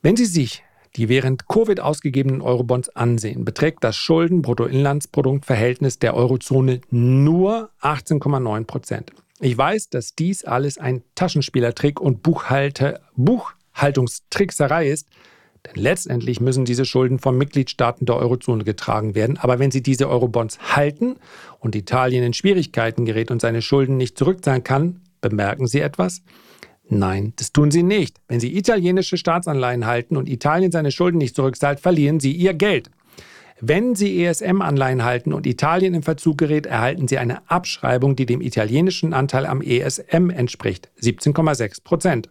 Wenn 0.07 0.15
Sie 0.15 0.25
sich 0.25 0.63
die 0.95 1.09
während 1.09 1.49
Covid 1.49 1.81
ausgegebenen 1.81 2.39
Eurobonds 2.39 2.87
ansehen, 2.87 3.43
beträgt 3.43 3.83
das 3.83 3.97
Schulden-Bruttoinlandsprodukt-Verhältnis 3.97 5.99
der 5.99 6.13
Eurozone 6.13 6.79
nur 6.89 7.71
18,9 7.81 8.63
Prozent. 8.63 9.11
Ich 9.41 9.57
weiß, 9.57 9.89
dass 9.89 10.15
dies 10.15 10.45
alles 10.45 10.77
ein 10.77 11.03
Taschenspielertrick 11.15 11.99
und 11.99 12.23
Buchhalter, 12.23 13.01
Buchhaltungstrickserei 13.17 14.87
ist, 14.87 15.09
denn 15.65 15.83
letztendlich 15.83 16.39
müssen 16.39 16.63
diese 16.63 16.85
Schulden 16.85 17.19
von 17.19 17.37
Mitgliedstaaten 17.37 18.05
der 18.05 18.15
Eurozone 18.15 18.63
getragen 18.63 19.13
werden. 19.13 19.37
Aber 19.37 19.59
wenn 19.59 19.71
sie 19.71 19.83
diese 19.83 20.07
Eurobonds 20.07 20.57
halten 20.73 21.17
und 21.59 21.75
Italien 21.75 22.23
in 22.23 22.31
Schwierigkeiten 22.31 23.03
gerät 23.03 23.29
und 23.29 23.41
seine 23.41 23.61
Schulden 23.61 23.97
nicht 23.97 24.17
zurückzahlen 24.17 24.63
kann, 24.63 25.01
bemerken 25.19 25.67
Sie 25.67 25.81
etwas? 25.81 26.21
Nein, 26.89 27.33
das 27.35 27.51
tun 27.51 27.71
sie 27.71 27.83
nicht. 27.83 28.17
Wenn 28.27 28.39
sie 28.39 28.55
italienische 28.57 29.17
Staatsanleihen 29.17 29.85
halten 29.85 30.15
und 30.15 30.29
Italien 30.29 30.71
seine 30.71 30.91
Schulden 30.91 31.17
nicht 31.17 31.35
zurückzahlt, 31.35 31.79
verlieren 31.79 32.19
sie 32.19 32.31
ihr 32.31 32.53
Geld. 32.53 32.89
Wenn 33.59 33.95
Sie 33.95 34.23
ESM-Anleihen 34.23 35.03
halten 35.03 35.33
und 35.33 35.47
Italien 35.47 35.95
in 35.95 36.03
Verzug 36.03 36.37
gerät, 36.37 36.67
erhalten 36.67 37.07
Sie 37.07 37.17
eine 37.17 37.49
Abschreibung, 37.49 38.15
die 38.15 38.27
dem 38.27 38.39
italienischen 38.39 39.13
Anteil 39.13 39.47
am 39.47 39.61
ESM 39.61 40.29
entspricht, 40.29 40.91
17,6 41.01 41.83
Prozent. 41.83 42.29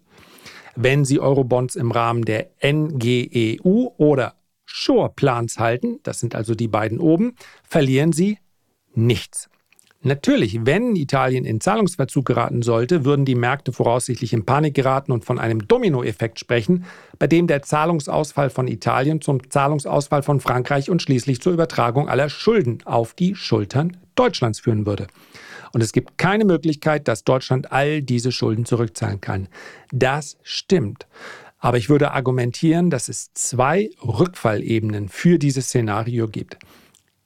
Wenn 0.76 1.04
Sie 1.04 1.18
Eurobonds 1.18 1.74
im 1.74 1.90
Rahmen 1.90 2.24
der 2.24 2.50
NGEU 2.62 3.88
oder 3.96 4.34
Shore-Plans 4.66 5.58
halten, 5.58 5.98
das 6.04 6.20
sind 6.20 6.36
also 6.36 6.54
die 6.54 6.68
beiden 6.68 7.00
oben, 7.00 7.34
verlieren 7.64 8.12
Sie 8.12 8.38
nichts. 8.94 9.48
Natürlich, 10.06 10.64
wenn 10.64 10.94
Italien 10.94 11.44
in 11.44 11.60
Zahlungsverzug 11.60 12.24
geraten 12.24 12.62
sollte, 12.62 13.04
würden 13.04 13.24
die 13.24 13.34
Märkte 13.34 13.72
voraussichtlich 13.72 14.32
in 14.32 14.46
Panik 14.46 14.74
geraten 14.74 15.10
und 15.10 15.24
von 15.24 15.40
einem 15.40 15.66
Dominoeffekt 15.66 16.38
sprechen, 16.38 16.84
bei 17.18 17.26
dem 17.26 17.48
der 17.48 17.62
Zahlungsausfall 17.62 18.50
von 18.50 18.68
Italien 18.68 19.20
zum 19.20 19.50
Zahlungsausfall 19.50 20.22
von 20.22 20.38
Frankreich 20.38 20.90
und 20.90 21.02
schließlich 21.02 21.40
zur 21.40 21.54
Übertragung 21.54 22.08
aller 22.08 22.28
Schulden 22.28 22.78
auf 22.84 23.14
die 23.14 23.34
Schultern 23.34 23.96
Deutschlands 24.14 24.60
führen 24.60 24.86
würde. 24.86 25.08
Und 25.72 25.80
es 25.80 25.92
gibt 25.92 26.18
keine 26.18 26.44
Möglichkeit, 26.44 27.08
dass 27.08 27.24
Deutschland 27.24 27.72
all 27.72 28.00
diese 28.00 28.30
Schulden 28.30 28.64
zurückzahlen 28.64 29.20
kann. 29.20 29.48
Das 29.90 30.38
stimmt. 30.44 31.08
Aber 31.58 31.78
ich 31.78 31.88
würde 31.88 32.12
argumentieren, 32.12 32.90
dass 32.90 33.08
es 33.08 33.32
zwei 33.34 33.90
Rückfallebenen 34.00 35.08
für 35.08 35.40
dieses 35.40 35.66
Szenario 35.66 36.28
gibt. 36.28 36.58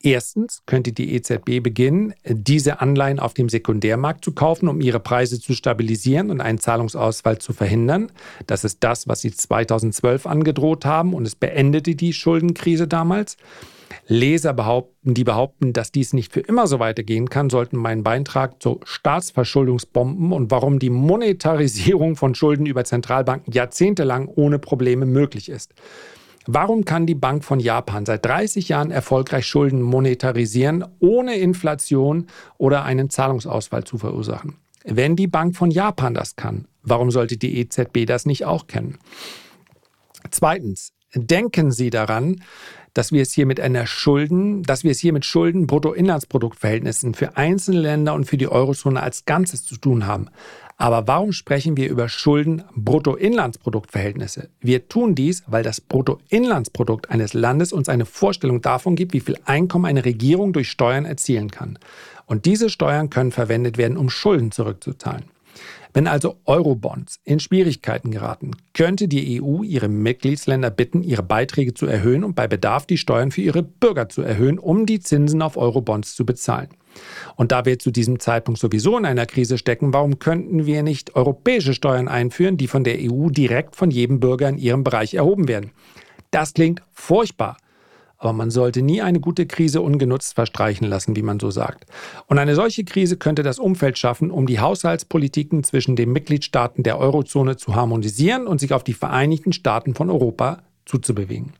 Erstens 0.02 0.62
könnte 0.64 0.92
die 0.92 1.14
EZB 1.14 1.62
beginnen, 1.62 2.14
diese 2.24 2.80
Anleihen 2.80 3.18
auf 3.18 3.34
dem 3.34 3.50
Sekundärmarkt 3.50 4.24
zu 4.24 4.32
kaufen, 4.32 4.68
um 4.68 4.80
ihre 4.80 4.98
Preise 4.98 5.38
zu 5.38 5.52
stabilisieren 5.52 6.30
und 6.30 6.40
einen 6.40 6.58
Zahlungsausfall 6.58 7.38
zu 7.38 7.52
verhindern. 7.52 8.10
Das 8.46 8.64
ist 8.64 8.82
das, 8.82 9.08
was 9.08 9.20
sie 9.20 9.30
2012 9.30 10.26
angedroht 10.26 10.86
haben 10.86 11.12
und 11.12 11.26
es 11.26 11.34
beendete 11.34 11.96
die 11.96 12.14
Schuldenkrise 12.14 12.88
damals. 12.88 13.36
Leser 14.06 14.54
behaupten, 14.54 15.12
die 15.12 15.24
behaupten, 15.24 15.74
dass 15.74 15.92
dies 15.92 16.14
nicht 16.14 16.32
für 16.32 16.40
immer 16.40 16.66
so 16.66 16.78
weitergehen 16.78 17.28
kann, 17.28 17.50
sollten 17.50 17.76
meinen 17.76 18.02
Beitrag 18.02 18.62
zu 18.62 18.80
Staatsverschuldungsbomben 18.84 20.32
und 20.32 20.50
warum 20.50 20.78
die 20.78 20.90
Monetarisierung 20.90 22.16
von 22.16 22.34
Schulden 22.34 22.64
über 22.64 22.84
Zentralbanken 22.84 23.52
jahrzehntelang 23.52 24.28
ohne 24.28 24.58
Probleme 24.58 25.04
möglich 25.04 25.48
ist. 25.50 25.74
Warum 26.52 26.84
kann 26.84 27.06
die 27.06 27.14
Bank 27.14 27.44
von 27.44 27.60
Japan 27.60 28.04
seit 28.04 28.26
30 28.26 28.70
Jahren 28.70 28.90
erfolgreich 28.90 29.46
Schulden 29.46 29.82
monetarisieren, 29.82 30.84
ohne 30.98 31.36
Inflation 31.36 32.26
oder 32.58 32.82
einen 32.82 33.08
Zahlungsausfall 33.08 33.84
zu 33.84 33.98
verursachen? 33.98 34.56
Wenn 34.84 35.14
die 35.14 35.28
Bank 35.28 35.54
von 35.54 35.70
Japan 35.70 36.12
das 36.12 36.34
kann, 36.34 36.66
warum 36.82 37.12
sollte 37.12 37.36
die 37.36 37.60
EZB 37.60 38.04
das 38.04 38.26
nicht 38.26 38.46
auch 38.46 38.66
kennen? 38.66 38.98
Zweitens, 40.32 40.92
denken 41.14 41.70
Sie 41.70 41.90
daran, 41.90 42.42
dass 42.94 43.12
wir 43.12 43.22
es 43.22 43.32
hier 43.32 43.46
mit 43.46 43.60
einer 43.60 43.86
Schulden, 43.86 44.64
dass 44.64 44.82
wir 44.82 44.90
es 44.90 44.98
hier 44.98 45.12
mit 45.12 45.24
Schulden 45.24 45.68
Bruttoinlandsproduktverhältnissen 45.68 47.14
für 47.14 47.36
einzelne 47.36 47.78
Länder 47.78 48.14
und 48.14 48.24
für 48.24 48.36
die 48.36 48.48
Eurozone 48.48 49.00
als 49.00 49.24
Ganzes 49.24 49.64
zu 49.64 49.76
tun 49.76 50.04
haben. 50.04 50.26
Aber 50.80 51.06
warum 51.06 51.32
sprechen 51.32 51.76
wir 51.76 51.90
über 51.90 52.08
Schulden 52.08 52.62
Bruttoinlandsproduktverhältnisse? 52.74 54.48
Wir 54.62 54.88
tun 54.88 55.14
dies, 55.14 55.42
weil 55.46 55.62
das 55.62 55.78
Bruttoinlandsprodukt 55.78 57.10
eines 57.10 57.34
Landes 57.34 57.74
uns 57.74 57.90
eine 57.90 58.06
Vorstellung 58.06 58.62
davon 58.62 58.96
gibt, 58.96 59.12
wie 59.12 59.20
viel 59.20 59.36
Einkommen 59.44 59.84
eine 59.84 60.06
Regierung 60.06 60.54
durch 60.54 60.70
Steuern 60.70 61.04
erzielen 61.04 61.50
kann. 61.50 61.78
Und 62.24 62.46
diese 62.46 62.70
Steuern 62.70 63.10
können 63.10 63.30
verwendet 63.30 63.76
werden, 63.76 63.98
um 63.98 64.08
Schulden 64.08 64.52
zurückzuzahlen. 64.52 65.24
Wenn 65.92 66.07
also 66.07 66.37
Eurobonds 66.44 67.20
in 67.24 67.40
Schwierigkeiten 67.40 68.11
geraten, 68.11 68.53
könnte 68.74 69.09
die 69.09 69.42
EU 69.42 69.62
ihre 69.62 69.88
Mitgliedsländer 69.88 70.70
bitten, 70.70 71.03
ihre 71.03 71.22
Beiträge 71.22 71.74
zu 71.74 71.87
erhöhen 71.87 72.22
und 72.22 72.37
bei 72.37 72.46
Bedarf 72.46 72.87
die 72.87 72.96
Steuern 72.96 73.33
für 73.33 73.40
ihre 73.40 73.62
Bürger 73.62 74.09
zu 74.09 74.22
erhöhen, 74.22 74.59
um 74.59 74.87
die 74.87 75.00
Zinsen 75.00 75.42
auf 75.42 75.57
Eurobonds 75.57 76.14
zu 76.14 76.24
bezahlen. 76.24 76.68
Und 77.37 77.53
da 77.53 77.64
wir 77.64 77.79
zu 77.79 77.90
diesem 77.90 78.20
Zeitpunkt 78.20 78.61
sowieso 78.61 78.96
in 78.98 79.05
einer 79.05 79.26
Krise 79.26 79.59
stecken, 79.59 79.92
warum 79.92 80.18
könnten 80.18 80.66
wir 80.66 80.83
nicht 80.83 81.16
europäische 81.16 81.74
Steuern 81.74 82.09
einführen, 82.09 82.57
die 82.57 82.68
von 82.68 82.85
der 82.85 82.98
EU 83.00 83.29
direkt 83.31 83.76
von 83.76 83.90
jedem 83.90 84.20
Bürger 84.20 84.48
in 84.48 84.59
ihrem 84.59 84.85
Bereich 84.85 85.14
erhoben 85.14 85.48
werden? 85.48 85.72
Das 86.31 86.55
klingt 86.55 86.83
furchtbar. 86.92 87.57
Aber 88.20 88.35
man 88.35 88.50
sollte 88.50 88.83
nie 88.83 89.00
eine 89.00 89.18
gute 89.18 89.46
Krise 89.46 89.80
ungenutzt 89.80 90.35
verstreichen 90.35 90.87
lassen, 90.87 91.16
wie 91.16 91.22
man 91.22 91.40
so 91.40 91.50
sagt. 91.50 91.87
Und 92.26 92.38
eine 92.38 92.54
solche 92.54 92.85
Krise 92.85 93.16
könnte 93.16 93.42
das 93.42 93.59
Umfeld 93.59 93.96
schaffen, 93.96 94.30
um 94.30 94.46
die 94.46 94.61
Haushaltspolitiken 94.61 95.64
zwischen 95.64 95.96
den 95.96 96.12
Mitgliedstaaten 96.12 96.83
der 96.83 96.98
Eurozone 96.98 97.56
zu 97.56 97.74
harmonisieren 97.74 98.46
und 98.46 98.61
sich 98.61 98.74
auf 98.74 98.85
die 98.85 98.92
Vereinigten 98.92 99.54
Staaten 99.54 99.94
von 99.94 100.11
Europa 100.11 100.62
zuzubewegen. 100.85 101.54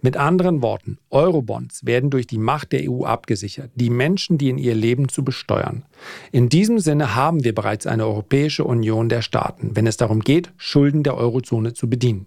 Mit 0.00 0.16
anderen 0.16 0.62
Worten, 0.62 0.98
Eurobonds 1.10 1.84
werden 1.84 2.08
durch 2.08 2.26
die 2.26 2.38
Macht 2.38 2.72
der 2.72 2.88
EU 2.88 3.04
abgesichert, 3.04 3.70
die 3.74 3.90
Menschen, 3.90 4.38
die 4.38 4.48
in 4.48 4.56
ihr 4.56 4.74
leben, 4.74 5.08
zu 5.08 5.24
besteuern. 5.24 5.84
In 6.32 6.48
diesem 6.48 6.78
Sinne 6.78 7.16
haben 7.16 7.44
wir 7.44 7.54
bereits 7.54 7.86
eine 7.86 8.06
Europäische 8.06 8.64
Union 8.64 9.08
der 9.08 9.22
Staaten, 9.22 9.72
wenn 9.74 9.86
es 9.86 9.98
darum 9.98 10.20
geht, 10.20 10.52
Schulden 10.56 11.02
der 11.02 11.16
Eurozone 11.16 11.74
zu 11.74 11.90
bedienen. 11.90 12.26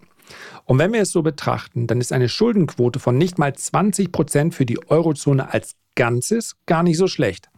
Und 0.64 0.78
wenn 0.78 0.92
wir 0.92 1.02
es 1.02 1.12
so 1.12 1.22
betrachten, 1.22 1.86
dann 1.86 2.00
ist 2.00 2.12
eine 2.12 2.28
Schuldenquote 2.28 2.98
von 2.98 3.18
nicht 3.18 3.38
mal 3.38 3.54
20 3.54 4.12
Prozent 4.12 4.54
für 4.54 4.66
die 4.66 4.78
Eurozone 4.88 5.52
als 5.52 5.74
Ganzes 5.94 6.56
gar 6.66 6.82
nicht 6.82 6.96
so 6.96 7.06
schlecht. 7.06 7.48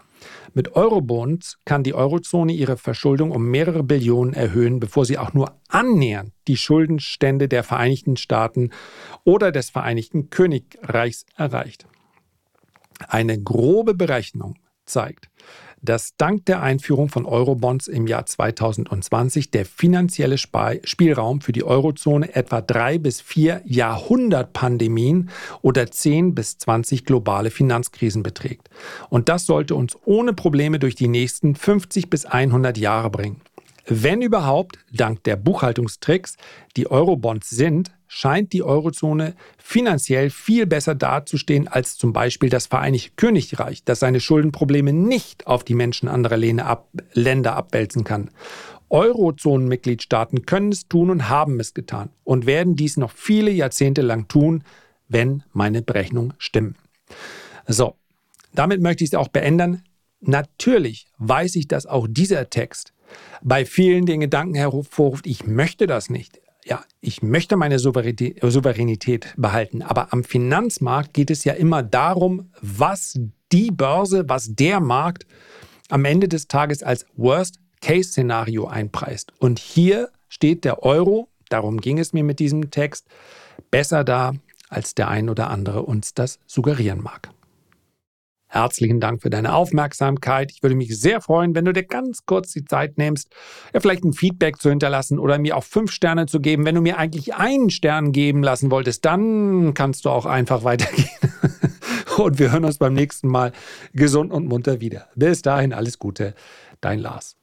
Mit 0.55 0.75
Eurobonds 0.75 1.59
kann 1.65 1.83
die 1.83 1.95
Eurozone 1.95 2.53
ihre 2.53 2.77
Verschuldung 2.77 3.31
um 3.31 3.51
mehrere 3.51 3.83
Billionen 3.83 4.35
erhöhen, 4.35 4.81
bevor 4.81 5.05
sie 5.05 5.19
auch 5.19 5.35
nur 5.35 5.61
annähernd 5.69 6.33
die 6.49 6.57
Schuldenstände 6.57 7.49
der 7.49 7.65
Vereinigten 7.65 8.17
Staaten 8.17 8.71
oder 9.25 9.53
des 9.53 9.71
Vereinigten 9.71 10.31
Königreichs 10.31 11.27
erreicht. 11.37 11.87
Eine 13.09 13.43
grobe 13.43 13.95
Berechnung 13.95 14.55
zeigt, 14.87 15.29
dass 15.85 16.17
dank 16.17 16.47
der 16.47 16.63
Einführung 16.63 17.09
von 17.09 17.27
Eurobonds 17.27 17.87
im 17.87 18.07
Jahr 18.07 18.27
2020 18.27 19.51
der 19.51 19.67
finanzielle 19.67 20.39
Spielraum 20.39 21.41
für 21.41 21.53
die 21.53 21.65
Eurozone 21.65 22.35
etwa 22.35 22.61
drei 22.61 22.99
bis 22.99 23.21
vier 23.21 23.61
Jahrhundertpandemien 23.65 25.31
oder 25.63 25.91
zehn 25.91 26.35
bis 26.35 26.59
zwanzig 26.59 27.05
globale 27.05 27.51
Finanzkrisen 27.51 28.23
beträgt. 28.23 28.71
Und 29.11 29.29
das 29.29 29.47
sollte 29.47 29.75
uns 29.75 29.97
ohne 30.05 30.33
Probleme 30.33 30.79
durch 30.79 30.95
die 30.95 31.09
nächsten 31.09 31.55
50 31.55 32.09
bis 32.09 32.25
100 32.25 32.79
Jahre 32.79 33.11
bringen. 33.11 33.41
Wenn 33.87 34.23
überhaupt, 34.23 34.79
dank 34.93 35.25
der 35.25 35.37
Buchhaltungstricks, 35.37 36.37
die 36.77 36.91
Eurobonds 36.91 37.51
sind, 37.51 37.93
scheint 38.07 38.53
die 38.53 38.63
Eurozone 38.63 39.35
finanziell 39.59 40.31
viel 40.31 40.67
besser 40.67 40.95
dazustehen 40.95 41.69
als 41.69 41.97
zum 41.97 42.13
Beispiel 42.13 42.51
das 42.51 42.67
Vereinigte 42.67 43.13
Königreich, 43.17 43.85
das 43.85 44.01
seine 44.01 44.21
Schuldenprobleme 44.21 44.93
nicht 44.93 45.47
auf 45.47 45.65
die 45.65 45.75
Menschen 45.75 46.09
anderer 46.09 46.37
Länder 46.37 47.57
abwälzen 47.57 48.05
kann. 48.05 48.31
Eurozonenmitgliedstaaten 48.91 50.47
können 50.47 50.71
es 50.71 50.89
tun 50.89 51.11
und 51.11 51.29
haben 51.29 51.59
es 51.59 51.75
getan 51.75 52.11
und 52.23 52.47
werden 52.47 52.77
dies 52.77 52.97
noch 52.97 53.11
viele 53.11 53.51
Jahrzehnte 53.51 54.03
lang 54.03 54.29
tun, 54.29 54.63
wenn 55.09 55.43
meine 55.53 55.83
Berechnungen 55.83 56.35
stimmen. 56.39 56.77
So, 57.67 57.97
damit 58.55 58.81
möchte 58.81 59.05
ich 59.05 59.11
es 59.11 59.15
auch 59.15 59.29
beenden. 59.29 59.83
Natürlich 60.21 61.07
weiß 61.19 61.57
ich, 61.57 61.69
dass 61.69 61.87
auch 61.87 62.07
dieser 62.09 62.51
Text 62.51 62.93
bei 63.43 63.65
vielen 63.65 64.07
den 64.07 64.21
Gedanken 64.21 64.55
hervorruft, 64.55 65.27
ich 65.27 65.47
möchte 65.47 65.87
das 65.87 66.09
nicht 66.09 66.41
ja, 66.65 66.83
ich 67.01 67.23
möchte 67.23 67.57
meine 67.57 67.79
Souveränität 67.79 69.35
behalten, 69.37 69.83
aber 69.83 70.13
am 70.13 70.25
Finanzmarkt 70.25 71.13
geht 71.13 71.31
es 71.31 71.45
ja 71.45 71.53
immer 71.53 71.83
darum, 71.83 72.51
was 72.61 73.21
die 73.53 73.71
Börse, 73.71 74.29
was 74.29 74.55
der 74.55 74.81
Markt 74.81 75.27
am 75.91 76.05
Ende 76.07 76.27
des 76.27 76.49
Tages 76.49 76.83
als 76.83 77.07
Worst-Case-Szenario 77.17 78.67
einpreist. 78.67 79.33
Und 79.39 79.59
hier 79.59 80.09
steht 80.29 80.65
der 80.65 80.83
Euro, 80.83 81.29
darum 81.51 81.81
ging 81.81 81.99
es 81.99 82.15
mir 82.15 82.25
mit 82.25 82.39
diesem 82.39 82.71
Text, 82.71 83.07
besser 83.71 84.03
da, 84.03 84.33
als 84.71 84.95
der 84.95 85.09
ein 85.09 85.29
oder 85.29 85.51
andere 85.51 85.83
uns 85.83 86.15
das 86.15 86.41
suggerieren 86.47 87.03
mag. 87.03 87.31
Herzlichen 88.55 89.01
Dank 89.01 89.21
für 89.21 89.31
deine 89.31 89.53
Aufmerksamkeit. 89.53 90.53
Ich 90.53 90.63
würde 90.63 90.77
mich 90.77 90.97
sehr 90.97 91.21
freuen, 91.21 91.57
wenn 91.57 91.65
du 91.65 91.73
dir 91.73 91.83
ganz 91.83 92.25
kurz 92.25 92.53
die 92.53 92.65
Zeit 92.65 92.99
nimmst, 92.99 93.35
ja, 93.73 93.81
vielleicht 93.81 94.05
ein 94.05 94.13
Feedback 94.13 94.63
zu 94.63 94.71
hinterlassen 94.71 95.19
oder 95.19 95.39
mir 95.39 95.57
auch 95.57 95.65
fünf 95.65 95.91
Sterne 95.91 96.27
zu 96.27 96.39
geben. 96.39 96.65
Wenn 96.65 96.77
du 96.77 96.81
mir 96.81 96.97
eigentlich 96.97 97.35
einen 97.35 97.71
Stern 97.71 98.13
geben 98.13 98.45
lassen 98.45 98.71
wolltest, 98.71 99.05
dann 99.05 99.75
kannst 99.75 100.05
du 100.05 100.11
auch 100.11 100.25
einfach 100.25 100.63
weitergehen. 100.63 101.09
Und 102.17 102.39
wir 102.39 102.53
hören 102.53 102.65
uns 102.65 102.79
beim 102.79 102.95
nächsten 102.95 103.27
Mal 103.27 103.51
gesund 103.93 104.33
und 104.33 104.47
munter 104.47 104.81
wieder. 104.81 105.09
Bis 105.17 105.43
dahin 105.43 105.73
alles 105.73 105.99
Gute, 105.99 106.37
dein 106.81 107.01
Lars. 107.01 107.37